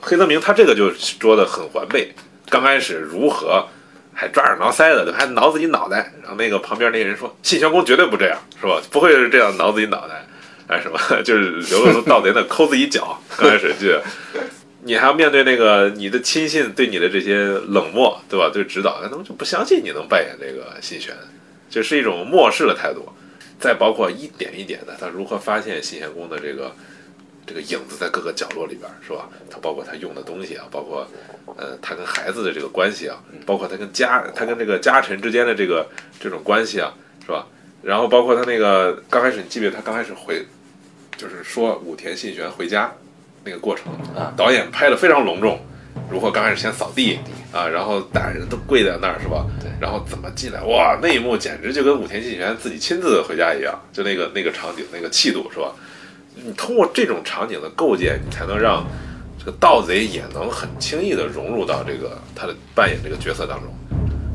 [0.00, 2.14] 黑泽明他这个就说的很完备，
[2.50, 3.66] 刚开始如何
[4.14, 8.80] 还抓耳挠腮的，还挠自己脑袋，然后那个旁边那个人说信玄公绝对不这样，是吧？
[8.90, 10.24] 不会是这样挠自己脑袋，
[10.68, 14.00] 哎什么， 就是流露出盗贼的抠自己脚，刚开始就。
[14.86, 18.50] 你还要面对那个你的亲信对你的这些冷漠，对吧？
[18.52, 21.14] 对指导，他们就不相信你能扮演这个信玄，
[21.70, 23.08] 就是一种漠视的态度。
[23.58, 26.70] 再包括一点一点的，他如何发现信玄公的这个
[27.46, 29.28] 这个影子在各个角落里边，是吧？
[29.50, 31.06] 他包括他用的东西啊，包括
[31.56, 35.86] 呃他跟孩子的这个关系啊，包括他跟家他跟这个家臣之间的这个
[36.18, 36.92] 这种关系啊，
[37.24, 37.46] 是吧？
[37.82, 40.46] 然后包括他那个刚开始，你记不记得他刚开始回，
[41.16, 42.90] 就是说武田信玄回家
[43.44, 45.60] 那个过程啊导演拍的非常隆重。
[46.10, 47.18] 如何刚开始先扫地
[47.52, 49.46] 啊，然后大人都跪在那儿是吧？
[49.60, 50.60] 对然后怎么进来？
[50.62, 55.72] 哇，那一幕简直就跟武田信玄自己亲自回家一样，就那个那个场景那个气度是吧？
[56.34, 58.86] 你通过这种场景的构建，你才能让
[59.38, 63.72] 这个盗贼也能很轻易的融入到这个他的扮演这个角色当中，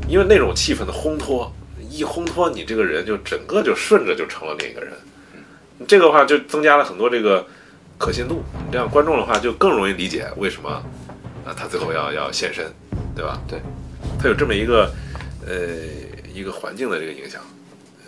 [0.08, 1.52] 因为那种气氛的烘托，
[1.90, 4.92] 一烘托你这个人就整个就顺着就成了另一个人，
[5.86, 7.46] 这个话就增加了很多这个
[7.98, 8.42] 可信度，
[8.72, 10.70] 这样观众的话就更容易理解为什么
[11.44, 12.64] 啊他最后要要现身，
[13.14, 13.40] 对吧？
[13.48, 13.60] 对，
[14.18, 14.90] 他有这么一个
[15.46, 15.54] 呃
[16.32, 17.42] 一个环境的这个影响，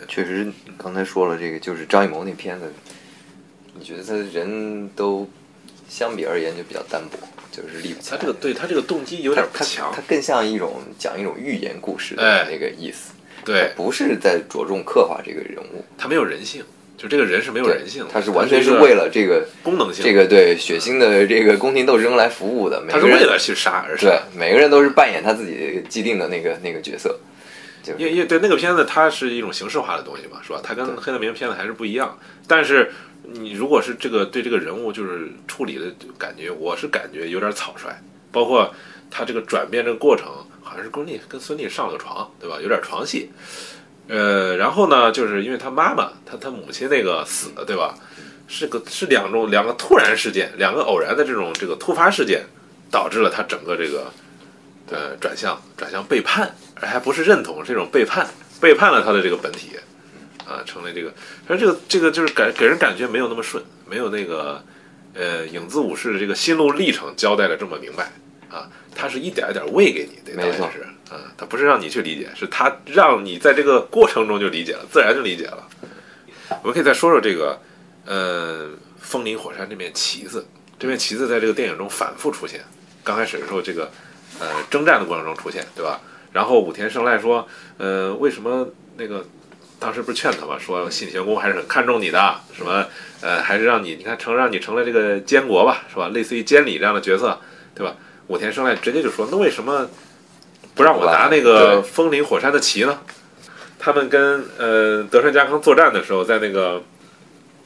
[0.08, 2.72] 确实，刚才说了这个，就是张艺谋那片子，
[3.74, 5.28] 你觉得他人都
[5.88, 7.18] 相比而言就比较单薄，
[7.50, 8.16] 就是立不起来。
[8.16, 13.12] 他这个对他这个动机有点不强他，更像一种讲一种寓言故事哎的那个意思，
[13.44, 15.84] 对不是在着重刻画这个人物。
[15.96, 16.62] 他没有人性，
[16.96, 22.80] 就这个人是没有人性的，他是完全是为了这个功能性，这个对血腥的这个宫廷斗争来服务的。
[22.80, 24.06] 每个人他是为了去杀而杀。
[24.06, 27.18] 对每个人都是扮演他自己既定的那个那个角色，
[27.82, 30.60] 就因为因为对那个片子，它是一种形式化的东西嘛，是吧？
[30.62, 32.18] 它跟黑泽明片子还是不一样。
[32.46, 32.92] 但是
[33.22, 37.90] 你如果是这个对这个人物就是处理的感觉，我是感觉有点草率，
[38.30, 38.74] 包括
[39.10, 40.26] 他这个转变这个过程，
[40.62, 42.58] 好像是跟丽跟孙俪上了床，对吧？
[42.60, 43.30] 有点床戏。
[44.08, 47.94] 呃，然后呢，就是因为他妈妈，他他母亲那个死的，对吧？
[48.48, 52.44] 是个是两种两个突然事件，两个偶然的这种这个突发事件，
[52.90, 54.12] 导致了他整个这个
[54.90, 58.28] 呃转向转向背叛，而还不是认同，是一种背叛，
[58.60, 59.70] 背叛了他的这个本体，
[60.52, 61.12] 啊，成了这个，
[61.48, 64.62] 但是这个这个就是感给人感觉没有那么顺，没有那个
[65.14, 68.12] 呃影子武士的这个心路历程交代的这么明白
[68.50, 70.82] 啊，他是一点一点喂给你，对，没错是，
[71.12, 75.66] 啊，他不是让你去理解，是他让你在这个过程中就理解了，自然就理解了。
[76.62, 77.58] 我们可以再说说这个，
[78.04, 78.68] 呃，
[79.00, 80.46] 风林火山这面旗子，
[80.78, 82.60] 这面旗子在这个电影中反复出现。
[83.02, 83.90] 刚开始的时候，这个
[84.38, 85.98] 呃征战的过程中出现，对吧？
[86.30, 87.46] 然后武田胜赖说，
[87.78, 89.24] 呃，为什么那个
[89.82, 92.86] 当时不是劝他嘛，说信玄公还是很看重你的，什么
[93.20, 96.08] 呃，还是让你你看成让你成了这个监国吧，是吧？
[96.10, 97.40] 类似于监理这样的角色，
[97.74, 97.96] 对吧？
[98.28, 99.90] 武田胜赖直接就说，那为什么
[100.76, 103.00] 不让我拿那个风林火山的旗呢？
[103.76, 106.80] 他们跟呃德川家康作战的时候，在那个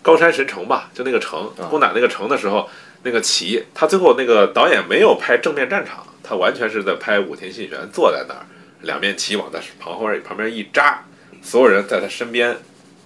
[0.01, 2.67] 高山神城吧，就那个城啊攻打那个城的时候，
[3.03, 8.47] 那个旗，他最后那个导演没有拍正面战场，他完全是在拍武田信玄坐在那儿，
[8.81, 11.05] 两面旗往他旁边旁边一扎，
[11.43, 12.57] 所有人在他身边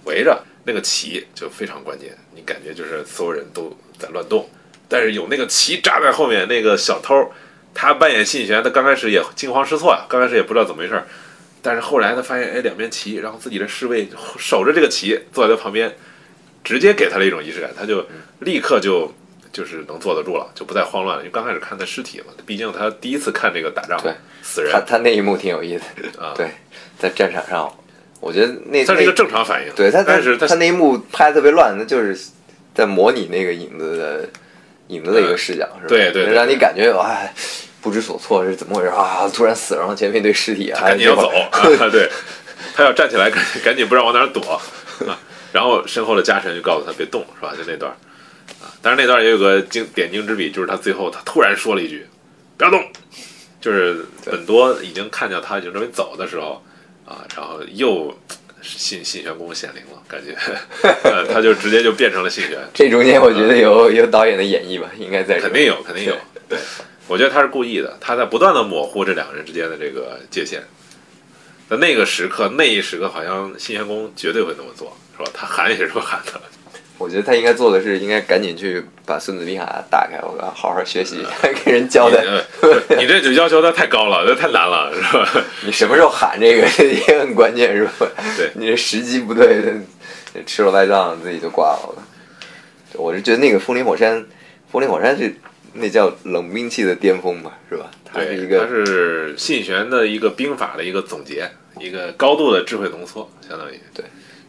[0.05, 4.49] 围着，那个旗就非常关键，你感觉就是所有人都在乱动，
[4.87, 7.31] 但是有那个旗扎在后面，那个小偷
[7.73, 11.07] 他扮演信玄，他刚开始也惊慌失措呀，刚开始也不知道怎么回事儿，
[11.61, 15.95] 但是后来他发现，哎，两边旗，然后自己的侍卫守着这个旗，坐在他旁边，
[16.63, 18.05] 直接给他了一种仪式感，他就
[18.39, 19.13] 立刻就
[19.53, 21.23] 就是能坐得住了，就不再慌乱了。
[21.23, 26.51] 因为刚开始看他尸体嘛，毕竟他第一次看这个打仗对，死人他他那一幕挺有意思的，啊，对，
[26.99, 27.73] 在战场上，
[28.21, 29.73] 我觉得那他是一个正常反应。
[29.75, 32.17] 对他，但是他他那一幕拍的特别乱，那就是
[32.73, 34.29] 在模拟那个影子的
[34.87, 35.89] 影子的一个视角，是吧？
[35.89, 37.33] 对对对让你感觉哎
[37.81, 39.29] 不知所措是怎么回事啊？
[39.33, 41.59] 突然死了，然后前面一堆尸体啊，赶紧要走啊！
[41.91, 42.07] 对，
[42.75, 44.61] 他要站起来，赶紧 赶紧不知道往哪儿躲
[45.07, 45.17] 啊！
[45.51, 47.53] 然后身后的家臣就告诉他别动，是吧？
[47.57, 47.95] 就那段儿
[48.63, 52.05] 啊，但是那段儿也有个经点睛之笔，就是他最后他突然说了一句
[52.55, 52.79] “不要动”，
[53.59, 56.63] 就是本多已经看见他已经准备走的时候
[57.11, 58.17] 啊，然后又
[58.61, 60.33] 信信玄公显灵了，感觉
[61.03, 66.15] 呃他就直接就变成了信玄，这中间我觉得有有导演的演绎吧，应该在这肯定有，肯定有。
[66.47, 66.57] 对，
[67.07, 70.63] 我觉得他是故意的，他在不断的模糊这两个人之间的这个界限。
[71.69, 75.31] 在那个时刻，那一时刻，好像信玄公绝对会那么做，是吧？
[75.33, 76.41] 他喊也是这么喊的。
[77.01, 81.25] 我觉得他应该做的是，应该赶紧去把《孙子兵法》打开，我要好好学习，
[81.65, 82.23] 给人交代。
[82.97, 85.43] 你这就要求的太高了，这太难了，是吧？
[85.65, 87.91] 你什么时候喊这个 也很关键，是吧？
[88.37, 89.81] 对你这时机不对，
[90.45, 92.03] 吃了败仗自己就挂了。
[92.93, 94.23] 我是觉得那个风林火山，
[94.71, 95.33] 风林火山是
[95.73, 97.89] 那叫冷兵器的巅峰吧，是吧？
[98.05, 101.49] 它是一个，它个是信玄的一个兵法的一个总结，
[101.79, 103.79] 一个高度的智慧浓缩，相当于。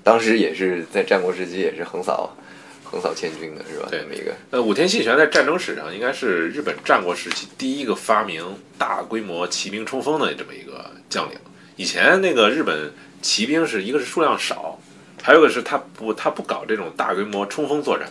[0.03, 2.37] 当时也是在战国时期也是横扫
[2.83, 3.89] 横扫千军的，是吧？
[3.91, 8.45] 对这么一个呃，武田信玄在战争史上应该是日本战国时期第一个发明
[8.77, 11.39] 大规模骑兵冲锋的这么一个将领。
[11.77, 12.93] 以前那个日本
[13.23, 14.79] 骑兵是一个是数量少，
[15.23, 18.09] 还有一个是他不他不搞这种大规模冲锋作战，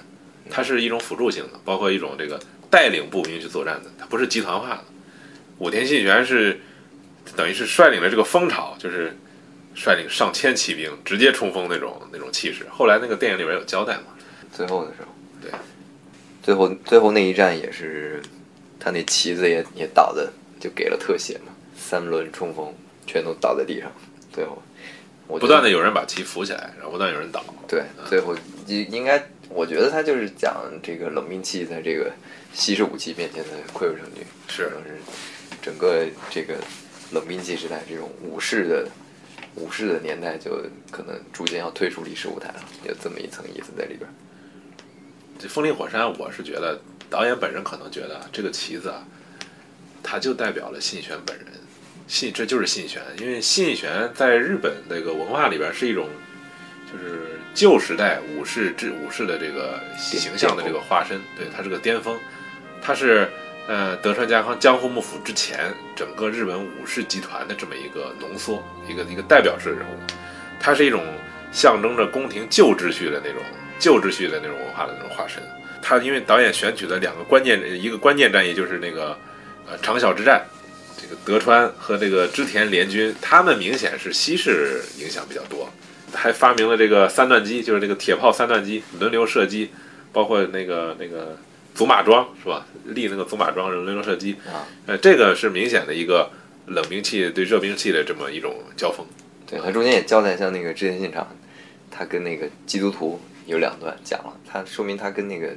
[0.50, 2.40] 它是一种辅助性的，包括一种这个
[2.70, 4.84] 带领步兵去作战的，它不是集团化的。
[5.60, 6.60] 武田信玄是
[7.36, 9.16] 等于是率领了这个风潮，就是
[9.76, 12.66] 率领上千骑兵直接冲锋那种那种气势。
[12.70, 14.04] 后来那个电影里边有交代嘛，
[14.54, 15.08] 最后的时候，
[15.42, 15.52] 对，
[16.44, 18.22] 最后最后那一战也是
[18.80, 22.74] 他那旗子也也倒的，就给了特写嘛，三轮冲锋
[23.08, 23.92] 全都倒在地上，
[24.34, 24.62] 最后
[25.28, 27.44] 我不断的有人把旗扶起来，然后不断有人倒。
[27.68, 28.36] 对，最后
[28.68, 32.12] 应应该，我觉得他就是讲这个冷兵器在这个
[32.54, 35.00] 西式武器面前的溃不成军，是是
[35.62, 36.56] 整个这个
[37.12, 38.88] 冷兵器时代这种武士的
[39.56, 44.10] 武士的年代，就可能逐渐要退出历史舞台了，有这么一层意思在里边。
[45.38, 46.80] 这风林火山，我是觉得
[47.10, 49.04] 导演本人可能觉得这个旗子啊，
[50.04, 51.48] 它就代表了信玄本人，
[52.08, 56.08] 信这就是信玄，因为信玄在日本这个文化里边是一种，
[56.92, 62.18] 就是旧时代武士制武士的这个形象的这个化身，对，他是个巅峰，
[62.82, 63.28] 他是
[63.72, 70.12] 呃德川家康江户幕府之前整个日本武士集团的这么一个浓缩，一个一个代表式人物，
[70.60, 71.02] 他是一种
[71.54, 73.42] 象征着宫廷旧秩序的那种
[73.80, 75.42] 旧秩序的那种文化的那种化身。
[75.82, 79.18] 他因为导演选取的两个关键，一个关键战役就是那个
[79.66, 80.46] 呃长筱之战，
[81.02, 85.72] 这个德川和这个织田联军，他们明显是西式影响比较多，
[86.14, 89.72] 还发明了这个三段机，就是这个铁炮三段机轮流射击，
[90.12, 91.38] 包括那个那个
[91.74, 92.66] 祖马桩是吧？
[92.86, 96.30] 立那个祖马桩轮流射击，啊，呃，这个是明显的一个
[96.68, 99.06] 冷兵器对热兵器的这么一种交锋。
[99.48, 101.28] 对他中间也交代，像那个织田信长，
[101.90, 105.50] 他跟那个基督徒有两段讲了，他说明他跟那个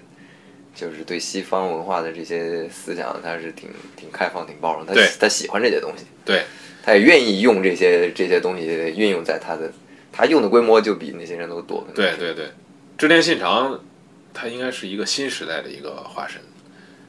[0.74, 6.44] 就是对西方文化的这些思想，他是挺挺开放、挺包容，他对他喜欢这些东西，对，
[6.82, 9.72] 他也愿意用这些这些东西运用在他的，
[10.12, 11.86] 他用的规模就比那些人都多。
[11.94, 12.50] 对对对，
[12.98, 13.80] 织田信长
[14.34, 16.38] 他应该是一个新时代的一个化身。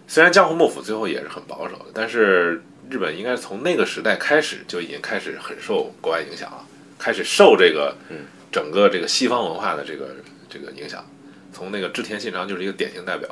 [0.08, 6.64] 虽然江户幕府最后也是很保守的，但是日本应该从那个时代开始就已经开始很受国外影响了，
[7.00, 8.18] 开始受这个嗯
[8.52, 10.16] 整个这个西方文化的这个
[10.48, 11.04] 这个影响。
[11.52, 13.28] 从那个织田信长就是一个典型代表，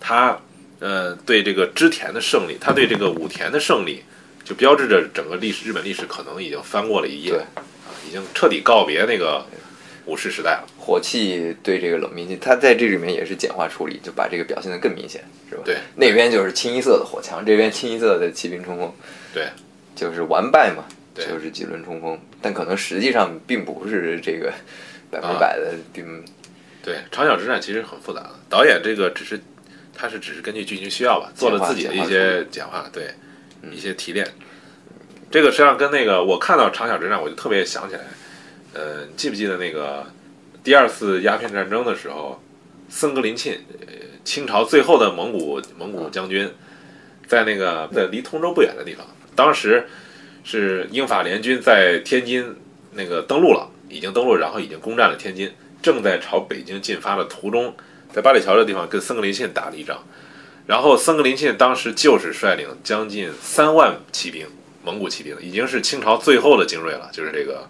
[0.00, 0.36] 他
[0.80, 4.02] 呃对这个织田的胜利，他对这个武田的胜利，
[4.42, 7.62] 就标志着整个历史日本历史可能已经翻过了一页，啊，
[8.08, 9.46] 已经彻底告别那个
[10.06, 10.68] 武士时代了。
[10.84, 15.62] 火器对这个冷兵器，它在这里面也是简化处理，就把这个表现得更明显，是吧？
[15.64, 18.92] 对，那边就是清一色的火枪，这边清一色的骑兵冲锋。
[19.32, 19.46] 对，
[19.94, 24.52] 就是完败嘛，对就是几轮冲锋，但可能实际上并不是这个
[25.08, 26.04] 百分之百的，并
[26.82, 28.30] 对，长小之战其实很复杂的。
[28.50, 29.40] 导演这个只是，
[29.94, 33.14] 他是只是根据剧情需要吧，做了自己的一些简化，对，
[33.70, 34.26] 一些提炼。
[35.30, 38.00] 这个实际上跟那个我看到长小之战，我就特别想起来，
[38.74, 40.04] 呃，你记不记得那个
[40.64, 42.42] 第二次鸦片战争的时候，
[42.88, 43.86] 僧格林沁，呃
[44.24, 46.48] 清朝最后的蒙古蒙古将军，
[47.26, 49.04] 在那个在离通州不远的地方，
[49.34, 49.88] 当时
[50.44, 52.56] 是英法联军在天津
[52.92, 55.52] 那个登陆了，已经登陆，然后已经攻占了天津。
[55.82, 57.74] 正在朝北京进发的途中，
[58.12, 60.00] 在八里桥这地方跟僧格林沁打了一仗，
[60.64, 64.46] 然后僧格林沁当时就是率领将近三万骑兵，
[64.84, 67.68] 蒙古骑兵，已经是清朝最后的精锐了，就是这个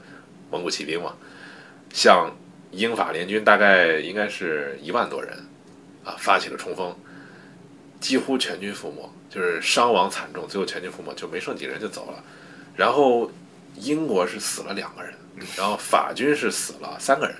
[0.51, 1.14] 蒙古骑兵嘛，
[1.90, 2.30] 向
[2.73, 5.33] 英法联军大概应该是一万多人
[6.05, 6.93] 啊发起了冲锋，
[8.01, 12.25] 几乎全军覆没，就是伤亡惨重，最后全军覆没，就没剩几个人就走了，
[12.75, 13.31] 然后
[13.77, 15.12] 英国是死了两个人，
[15.57, 17.35] 然后法军是死了三个人。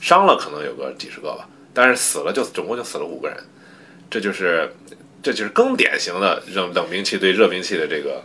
[0.00, 3.38] 伤了可能有个几十个吧，但是死了就总共就死了五个人，
[4.10, 4.70] 这就是
[5.22, 8.22] 这就是更典型的冷冷兵器对热兵器的这个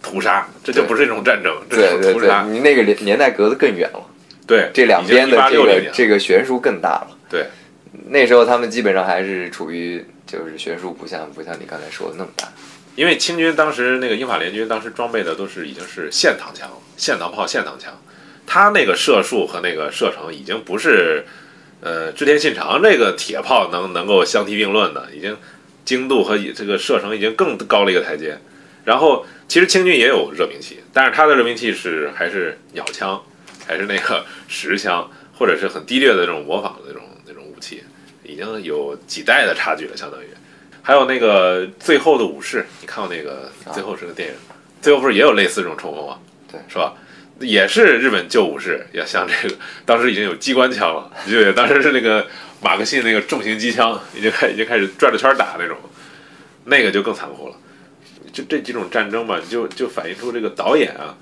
[0.00, 2.44] 屠杀，这就不是一种战争，这对对对，是屠杀。
[2.44, 4.00] 你那个年年代隔得更远了，
[4.48, 7.16] 对，这两边的这个这个悬殊更大了。
[7.28, 7.46] 对
[8.08, 12.48] 那时候他们基本上还是处于就是悬殊不像不像你刚才说的那么大。
[12.96, 17.92] 因为清军当时那个英法联军当时装备的都是已经是线膛枪、线膛炮、线膛枪，
[18.44, 21.24] 他那个射术和那个射程已经不是
[21.80, 25.36] 呃织田信长这个铁炮能能够相提并论的，已经
[25.84, 28.36] 精度和这个射程已经更高了一个台阶。
[28.84, 33.22] 然后其实清军也有热兵器，但是他的热兵器是还是鸟枪，
[33.68, 35.08] 还是那个实枪，
[35.38, 37.84] 或者是很低劣的这种模仿的那种那种武器，
[38.24, 40.26] 已经有几代的差距了，相当于。
[40.82, 44.34] 还有那个《最后的武士》，你看过那个《最后》是个电影，
[44.80, 46.18] 最后不是也有类似这种冲锋吗？
[46.50, 46.94] 对，是吧？
[47.40, 49.54] 也是日本旧武士，也像这个，
[49.84, 51.52] 当时已经有机关枪了，你记不记得？
[51.52, 52.26] 当时是那个
[52.62, 55.76] 马克沁那个重型机枪，已经开已经开始转着圈打那种，
[56.64, 57.54] 那个就更残酷了。
[58.32, 61.14] 就这几种战争吧，就就反映出这个导演啊，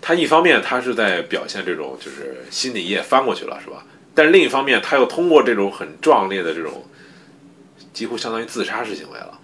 [0.00, 3.84] 他一方面他是在表现这种就是心理页翻过去了，是吧？
[4.14, 6.84] 但是另一方面，他又通过这种很壮烈的这种。
[7.90, 9.36] 几乎相当于自杀式行为了，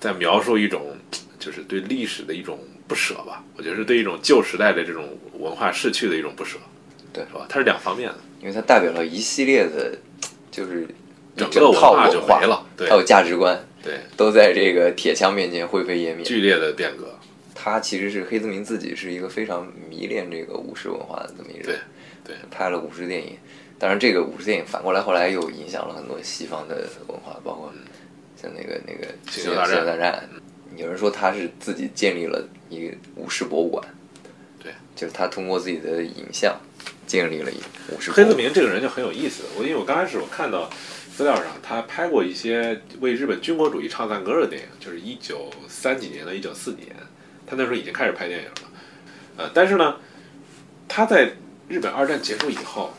[0.00, 0.96] 在描述一种
[1.38, 2.58] 就是对历史的一种
[2.88, 3.44] 不舍吧。
[3.56, 6.58] 我觉得是对一种旧时代的这种文化逝去的一种不舍，
[7.12, 7.46] 对，是吧？
[7.48, 9.96] 它是两方面的，因为它代表了一系列的，
[10.50, 10.82] 就是
[11.36, 16.24] 一整个文化就没了，对还有价值观，对，都在这个铁枪面前灰飞烟灭。
[16.24, 17.16] 剧烈的变革。
[17.62, 21.80] 他其实是黑泽明自己是一个非常迷恋这个武士文化的这么一个人，
[22.24, 23.36] 对对拍了武士电影。
[23.78, 27.70] 当然，这个武士电影反过来后来又影响了很多西方的文化，包括
[28.40, 30.28] 像那个那个《星球大战星球大战》。
[30.80, 33.84] 有人说他是自己建立了一个武士博物馆，
[34.62, 36.58] 对，就是他通过自己的影像
[37.06, 38.34] 建立了一个武士博黑泽。
[38.36, 40.70] 明这个人就很有意思，我因为我刚开始我看到
[41.14, 46.96] 资料上他拍过一些为日本军国主义唱赞歌的电影，就是一九三几年到一九四几年，
[47.50, 48.70] 他那时候已经开始拍电影了，
[49.36, 49.96] 呃，但是呢，
[50.86, 51.32] 他在
[51.68, 52.94] 日本二战结束以后，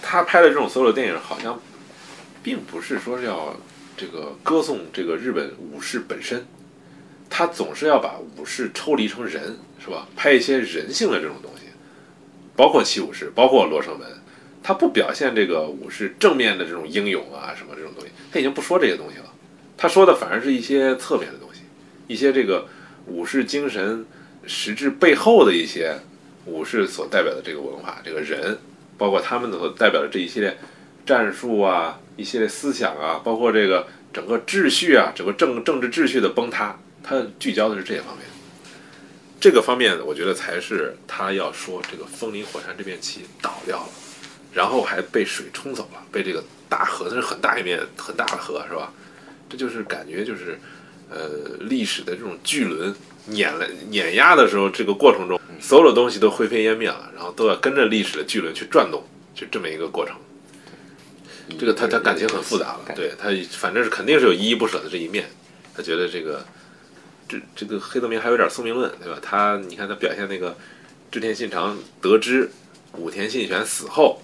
[0.00, 1.60] 他拍的这种所有的电影好像
[2.40, 3.56] 并不是说是要
[3.96, 6.46] 这个歌颂这个日本武士本身，
[7.28, 10.06] 他总是要把武士抽离成人，是吧？
[10.14, 11.64] 拍一些人性的这种东西，
[12.54, 14.06] 包括七武士，包括罗生门，
[14.62, 19.32] 他不表现这个武士正面的这种英勇啊什么这种东西，他已经不说这些东西了，
[19.76, 21.62] 他说的反而是一些侧面的东西，
[22.06, 22.68] 一些这个
[23.06, 24.04] 武士精神
[24.46, 25.98] 实质背后的一些
[26.44, 28.58] 武士所代表的这个文化，这个人，
[28.98, 30.56] 包括他们所代表的这一系列
[31.04, 38.26] 战术啊，一系列思想啊，包括这个整个秩序啊，整个政政治秩序的崩塌，他聚焦的是这些方面。
[39.38, 43.88] 这个方面，我觉得才是他要说这个风林火山这面旗倒掉了，
[44.52, 48.92] 然后还被水冲走了，被这个大河，那是很大一面很大的河，是吧？
[49.48, 50.58] 这就是感觉就是，
[51.10, 51.28] 呃，
[51.60, 52.94] 历史的这种巨轮
[53.26, 59.04] 碾了碾压的时候，这个过程中，所有的东西都灰飞烟灭了，然后都要跟着历史的巨轮去转动，
[59.34, 60.16] 就这么一个过程。
[61.58, 65.30] 这个他他感情很复杂了，对他反正是肯定是有依依不舍的这一面，
[65.76, 66.44] 他觉得这个
[67.28, 69.18] 这这个黑泽明还有点宿命论，对吧？
[69.22, 70.56] 他你看他表现那个
[71.10, 72.50] 织田信长得知
[72.94, 74.20] 武田信玄死后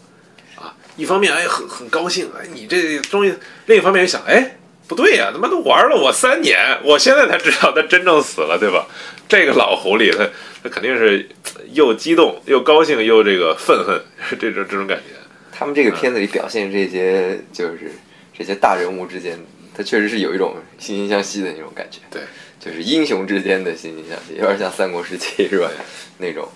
[0.56, 3.32] 啊，一方面哎很很高兴，哎你这终于，
[3.66, 4.58] 另一方面又想哎
[4.92, 8.86] 不对呀、他妈都玩了我三年，我现在才知道他真正死了，对吧？
[9.26, 10.28] 这个老狐狸他
[10.62, 11.26] 他肯定是
[11.72, 13.98] 又激动又高兴又这个愤恨
[14.38, 15.14] 这种这种感觉。
[15.50, 17.90] 他们这个片子里表现这些就是
[18.36, 19.38] 这些大人物之间，
[19.74, 22.00] 他确实是有一种惺惺相惜的那种感觉。
[22.10, 22.20] 对，
[22.60, 25.70] 就是英雄之间的惺惺相惜，有点像三国时期是吧？
[26.18, 26.46] 那种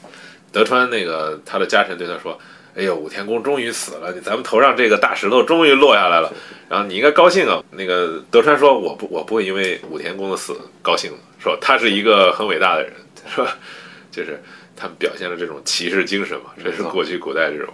[0.53, 2.39] 德川那个他的家臣对他说
[2.77, 6.31] ：“哎呦，武田公终于死了，咱们头上这个大石头终于落下来了，
[6.69, 11.11] 然后你应该高兴啊。”那个德川说：“我不，我不会因为武田公的死高兴，
[11.43, 12.93] 说他是一个很伟大的人，
[13.35, 13.57] 是吧？
[14.13, 14.43] 就是
[14.77, 17.73] 他们表现了这种骑士精神嘛，这是过去古代这种。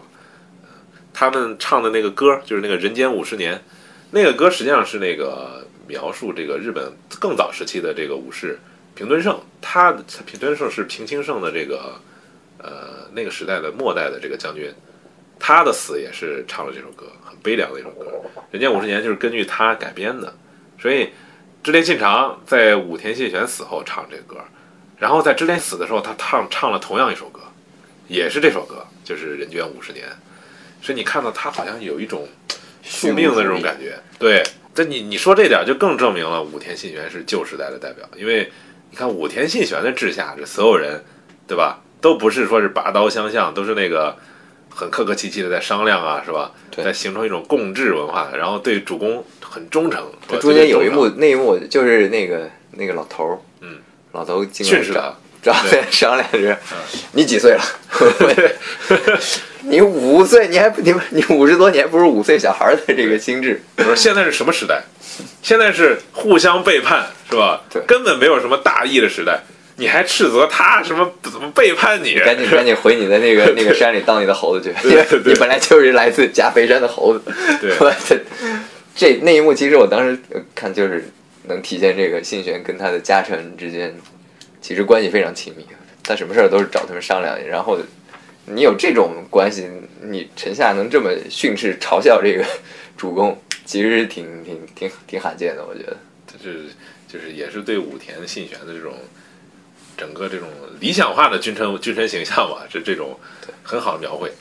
[1.13, 3.57] 他们唱的那个歌就是那个《人间五十年》，
[4.13, 8.57] 那个歌实际上是那个描述这个日本更早时期的这个武士
[8.95, 9.93] 平敦盛，他
[10.25, 12.01] 平敦盛是平清盛的这个。
[12.65, 14.73] 呃，那个时代的末代的这个将军，
[15.45, 18.07] 他的死也是唱了这首歌，很悲凉的一首歌。
[18.53, 20.33] 人间五十年就是根据他改编的，
[20.81, 21.11] 所以
[21.65, 24.37] 织田信长在武田信玄死后唱这个歌，
[24.99, 27.41] 然后在织田死的时候，他唱唱了同样一首歌，
[28.07, 30.07] 也是这首歌，就是人间五十年。
[30.81, 32.29] 所以你看到他好像有一种
[32.85, 33.99] 宿命的这种感觉。
[34.21, 38.53] 对，这你你说这点就更证明了武田信玄是旧时代的代表，因为
[38.91, 41.05] 你看武田信玄的治下，这所有人，
[41.49, 41.81] 对吧？
[42.01, 44.17] 都不是说是拔刀相向，都是那个
[44.75, 46.51] 很客客气气的在商量啊，是吧？
[46.77, 50.05] 在形成一种共治文化，然后对主公很忠诚。
[50.41, 53.79] 中间有一幕，那一幕就是那个那个老头儿，嗯，
[54.13, 56.59] 老头训斥他，找在 商量着，
[57.13, 57.63] 你几岁了？
[59.65, 63.63] 你五岁，你还不你你五十多年不如五岁小孩的这个心智？
[63.77, 64.83] 不是现在是什么时代？
[65.43, 67.63] 现在是互相背叛，是吧？
[67.71, 69.43] 对，根本没有什么大义的时代。
[69.77, 72.15] 你还斥责他什么怎么背叛你？
[72.21, 74.97] 赶紧赶紧回你的那个那个山里当你的猴子去！
[75.25, 77.23] 你本来就是来自加菲山的猴子。
[77.61, 77.75] 对，
[78.95, 80.19] 这那一幕其实我当时
[80.55, 81.09] 看就是
[81.45, 83.95] 能体现这个信玄跟他的家臣之间
[84.61, 85.67] 其实关系非常亲密，
[86.03, 87.37] 他什么事儿都是找他们商量。
[87.49, 87.79] 然后
[88.45, 89.67] 你有这种关系，
[90.03, 92.45] 你臣下能这么训斥嘲笑这个
[92.97, 95.97] 主公，其实挺挺挺挺罕见的，我觉得。
[96.27, 96.67] 就是
[97.09, 98.95] 就是也是对武田信玄的这种。
[100.03, 100.49] 整个这种
[100.81, 103.17] 理想化的君臣君臣形象吧， 这这种
[103.63, 104.33] 很好的描绘。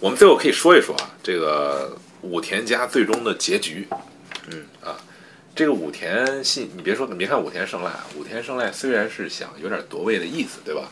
[0.00, 3.86] 我们最后可以说一说啊，这个武田家最终的结局。
[4.50, 4.96] 嗯啊，
[5.54, 10.90] 这个武田信，你别说，你别看武田胜赖，武田胜赖虽然是想有点夺位的意思，对吧？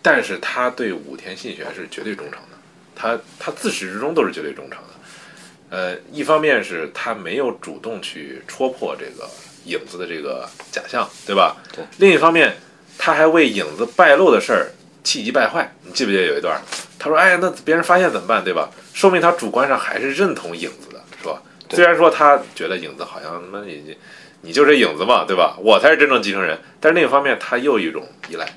[0.00, 2.56] 但是他对武田信玄是绝对忠诚的，
[2.94, 5.76] 他他自始至终都是绝对忠诚的。
[5.76, 9.28] 呃，一方面是他没有主动去戳破这个
[9.64, 11.56] 影子的这个假象，对吧？
[11.74, 11.84] 对。
[11.98, 12.56] 另一方面。
[12.98, 14.72] 他还为影子败露的事儿
[15.04, 16.60] 气急败坏，你记不记得有一段？
[16.98, 21.40] 他说：“哎，那别人发现怎么办，对吧？”说明他主观上还是认同影子的，是吧？
[21.70, 23.96] 虽然说他觉得影子好像那你
[24.40, 25.56] 你就是影子嘛，对吧？
[25.60, 26.58] 我才是真正继承人。
[26.80, 28.48] 但是另一方面，他又一种依赖，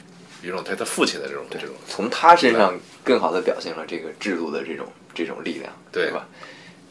[0.41, 1.69] 一种对他父亲的这种这种。
[1.87, 2.73] 从他身上
[3.03, 6.27] 更好的表现了这个制度的这种这种力量，对吧？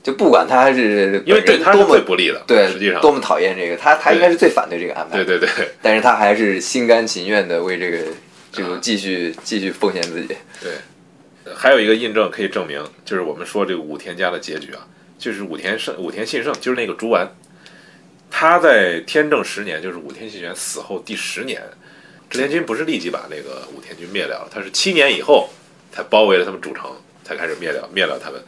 [0.03, 5.49] 就不管他是因为对他多么不利的，对，实际上多么讨厌这个，他他应该是最反对这个安排，对对对。
[5.83, 7.99] 但是他还是心甘情愿的为这个
[8.51, 10.29] 这个继续继续奉献自己。
[10.63, 10.73] 对，
[11.55, 14.87] 还有一个印证可以证明，就是我们说这个武田家的结局啊，
[15.19, 17.29] 就是武田胜武田信胜，就是那个竹丸，
[18.31, 21.61] 他在天正十年，就是武田信玄死后第十年，
[22.31, 25.51] 织田军不是立即把那个武田军灭掉了，他是七年以后
[25.93, 26.91] 才包围了他们主城，
[27.25, 28.41] 才开始灭掉灭了他们。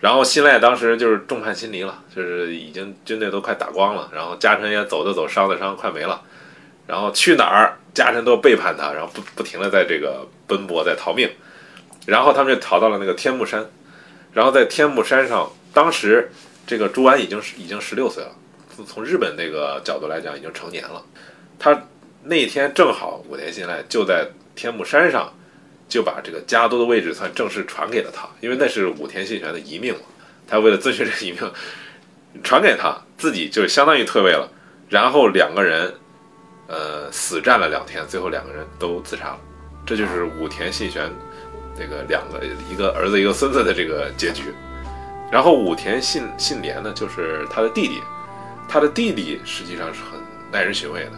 [0.00, 6.22] 然后信赖当时就是众叛亲离了，就是已经军队都快打光了，然后家臣也走的走，伤的伤，快没了。
[6.86, 11.28] 然后去哪儿，家臣都背叛他，然后不不停的在这个奔波，在逃命。
[12.06, 13.66] 然后他们就逃到了那个天目山，
[14.32, 16.30] 然后在天目山上，当时
[16.64, 18.30] 这个朱安已经是已经十六岁了，
[18.86, 21.04] 从日本那个角度来讲，已经成年了。
[21.58, 21.88] 他
[22.22, 25.34] 那天正好武田信赖就在天目山上。
[25.88, 30.00] 就把这个家督的位置算正式传给了他，因为那是武田信玄的遗命嘛。
[30.46, 31.50] 他为了遵循这个遗命，
[32.42, 34.48] 传给他自己就相当于退位了。
[34.88, 35.94] 然后两个人，
[36.66, 39.40] 呃，死战了两天，最后两个人都自杀了。
[39.84, 41.10] 这就是武田信玄
[41.76, 44.44] 这个两个一个儿子一个孙子的这个结局。
[45.30, 48.02] 然后武田信信廉呢，就是他的弟弟，
[48.68, 50.18] 他的弟弟实际上是很
[50.50, 51.12] 耐人寻味的。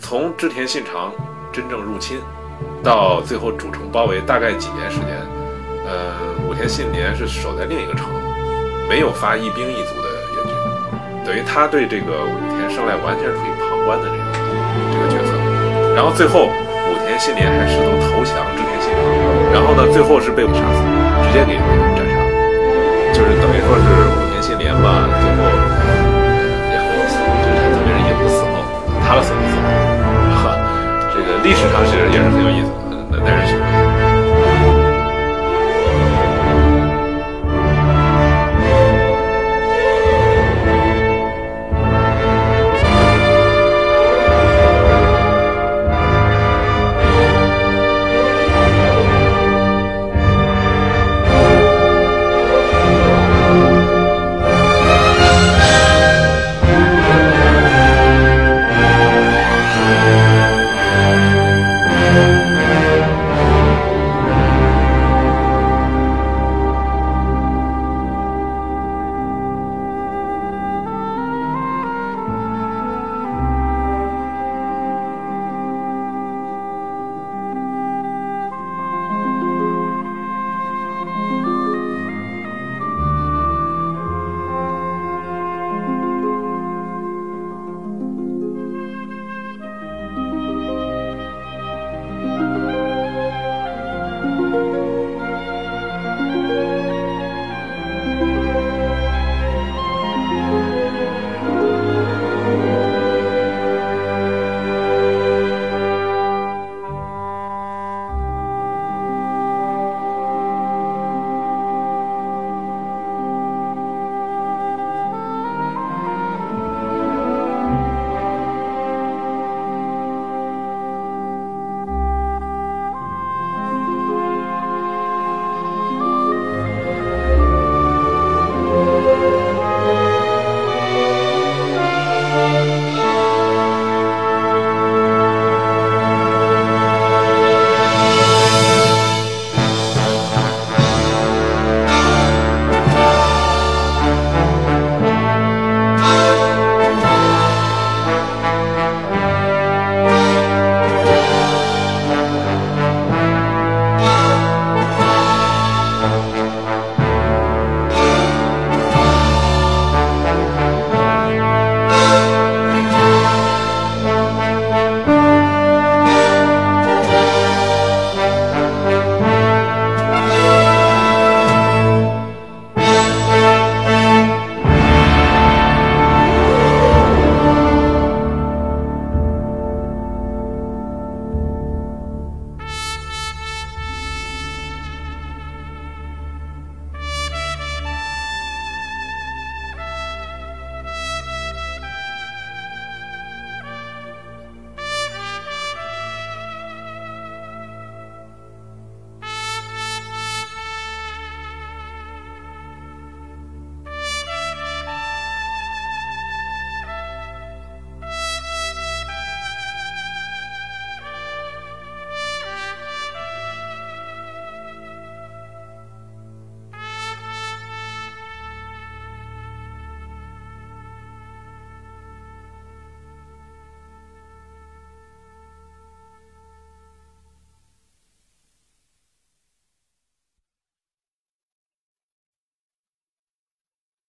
[0.00, 1.12] 从织田信长
[1.52, 2.20] 真正入侵。
[2.82, 5.20] 到最后主城包围大概几年时间，
[5.86, 6.16] 呃，
[6.48, 8.08] 武田信廉是守在另一个城，
[8.88, 10.54] 没有发一兵一卒的援军，
[11.24, 14.22] 等于他对这个武田胜赖完全处于旁观的这个
[14.92, 15.32] 这个角色。
[15.94, 19.04] 然后最后武田信廉还试图投降织田信长，
[19.52, 20.80] 然后呢，最后是被杀死，
[21.26, 21.60] 直接给
[21.94, 22.16] 斩杀，
[23.12, 25.44] 就是等于说是武田信廉吧，最后
[26.72, 28.64] 也很有死，就是他特别人也不死后，
[29.04, 29.89] 他的死死后。
[31.50, 32.70] 历史上其实也是很有意思
[33.10, 33.56] 的但是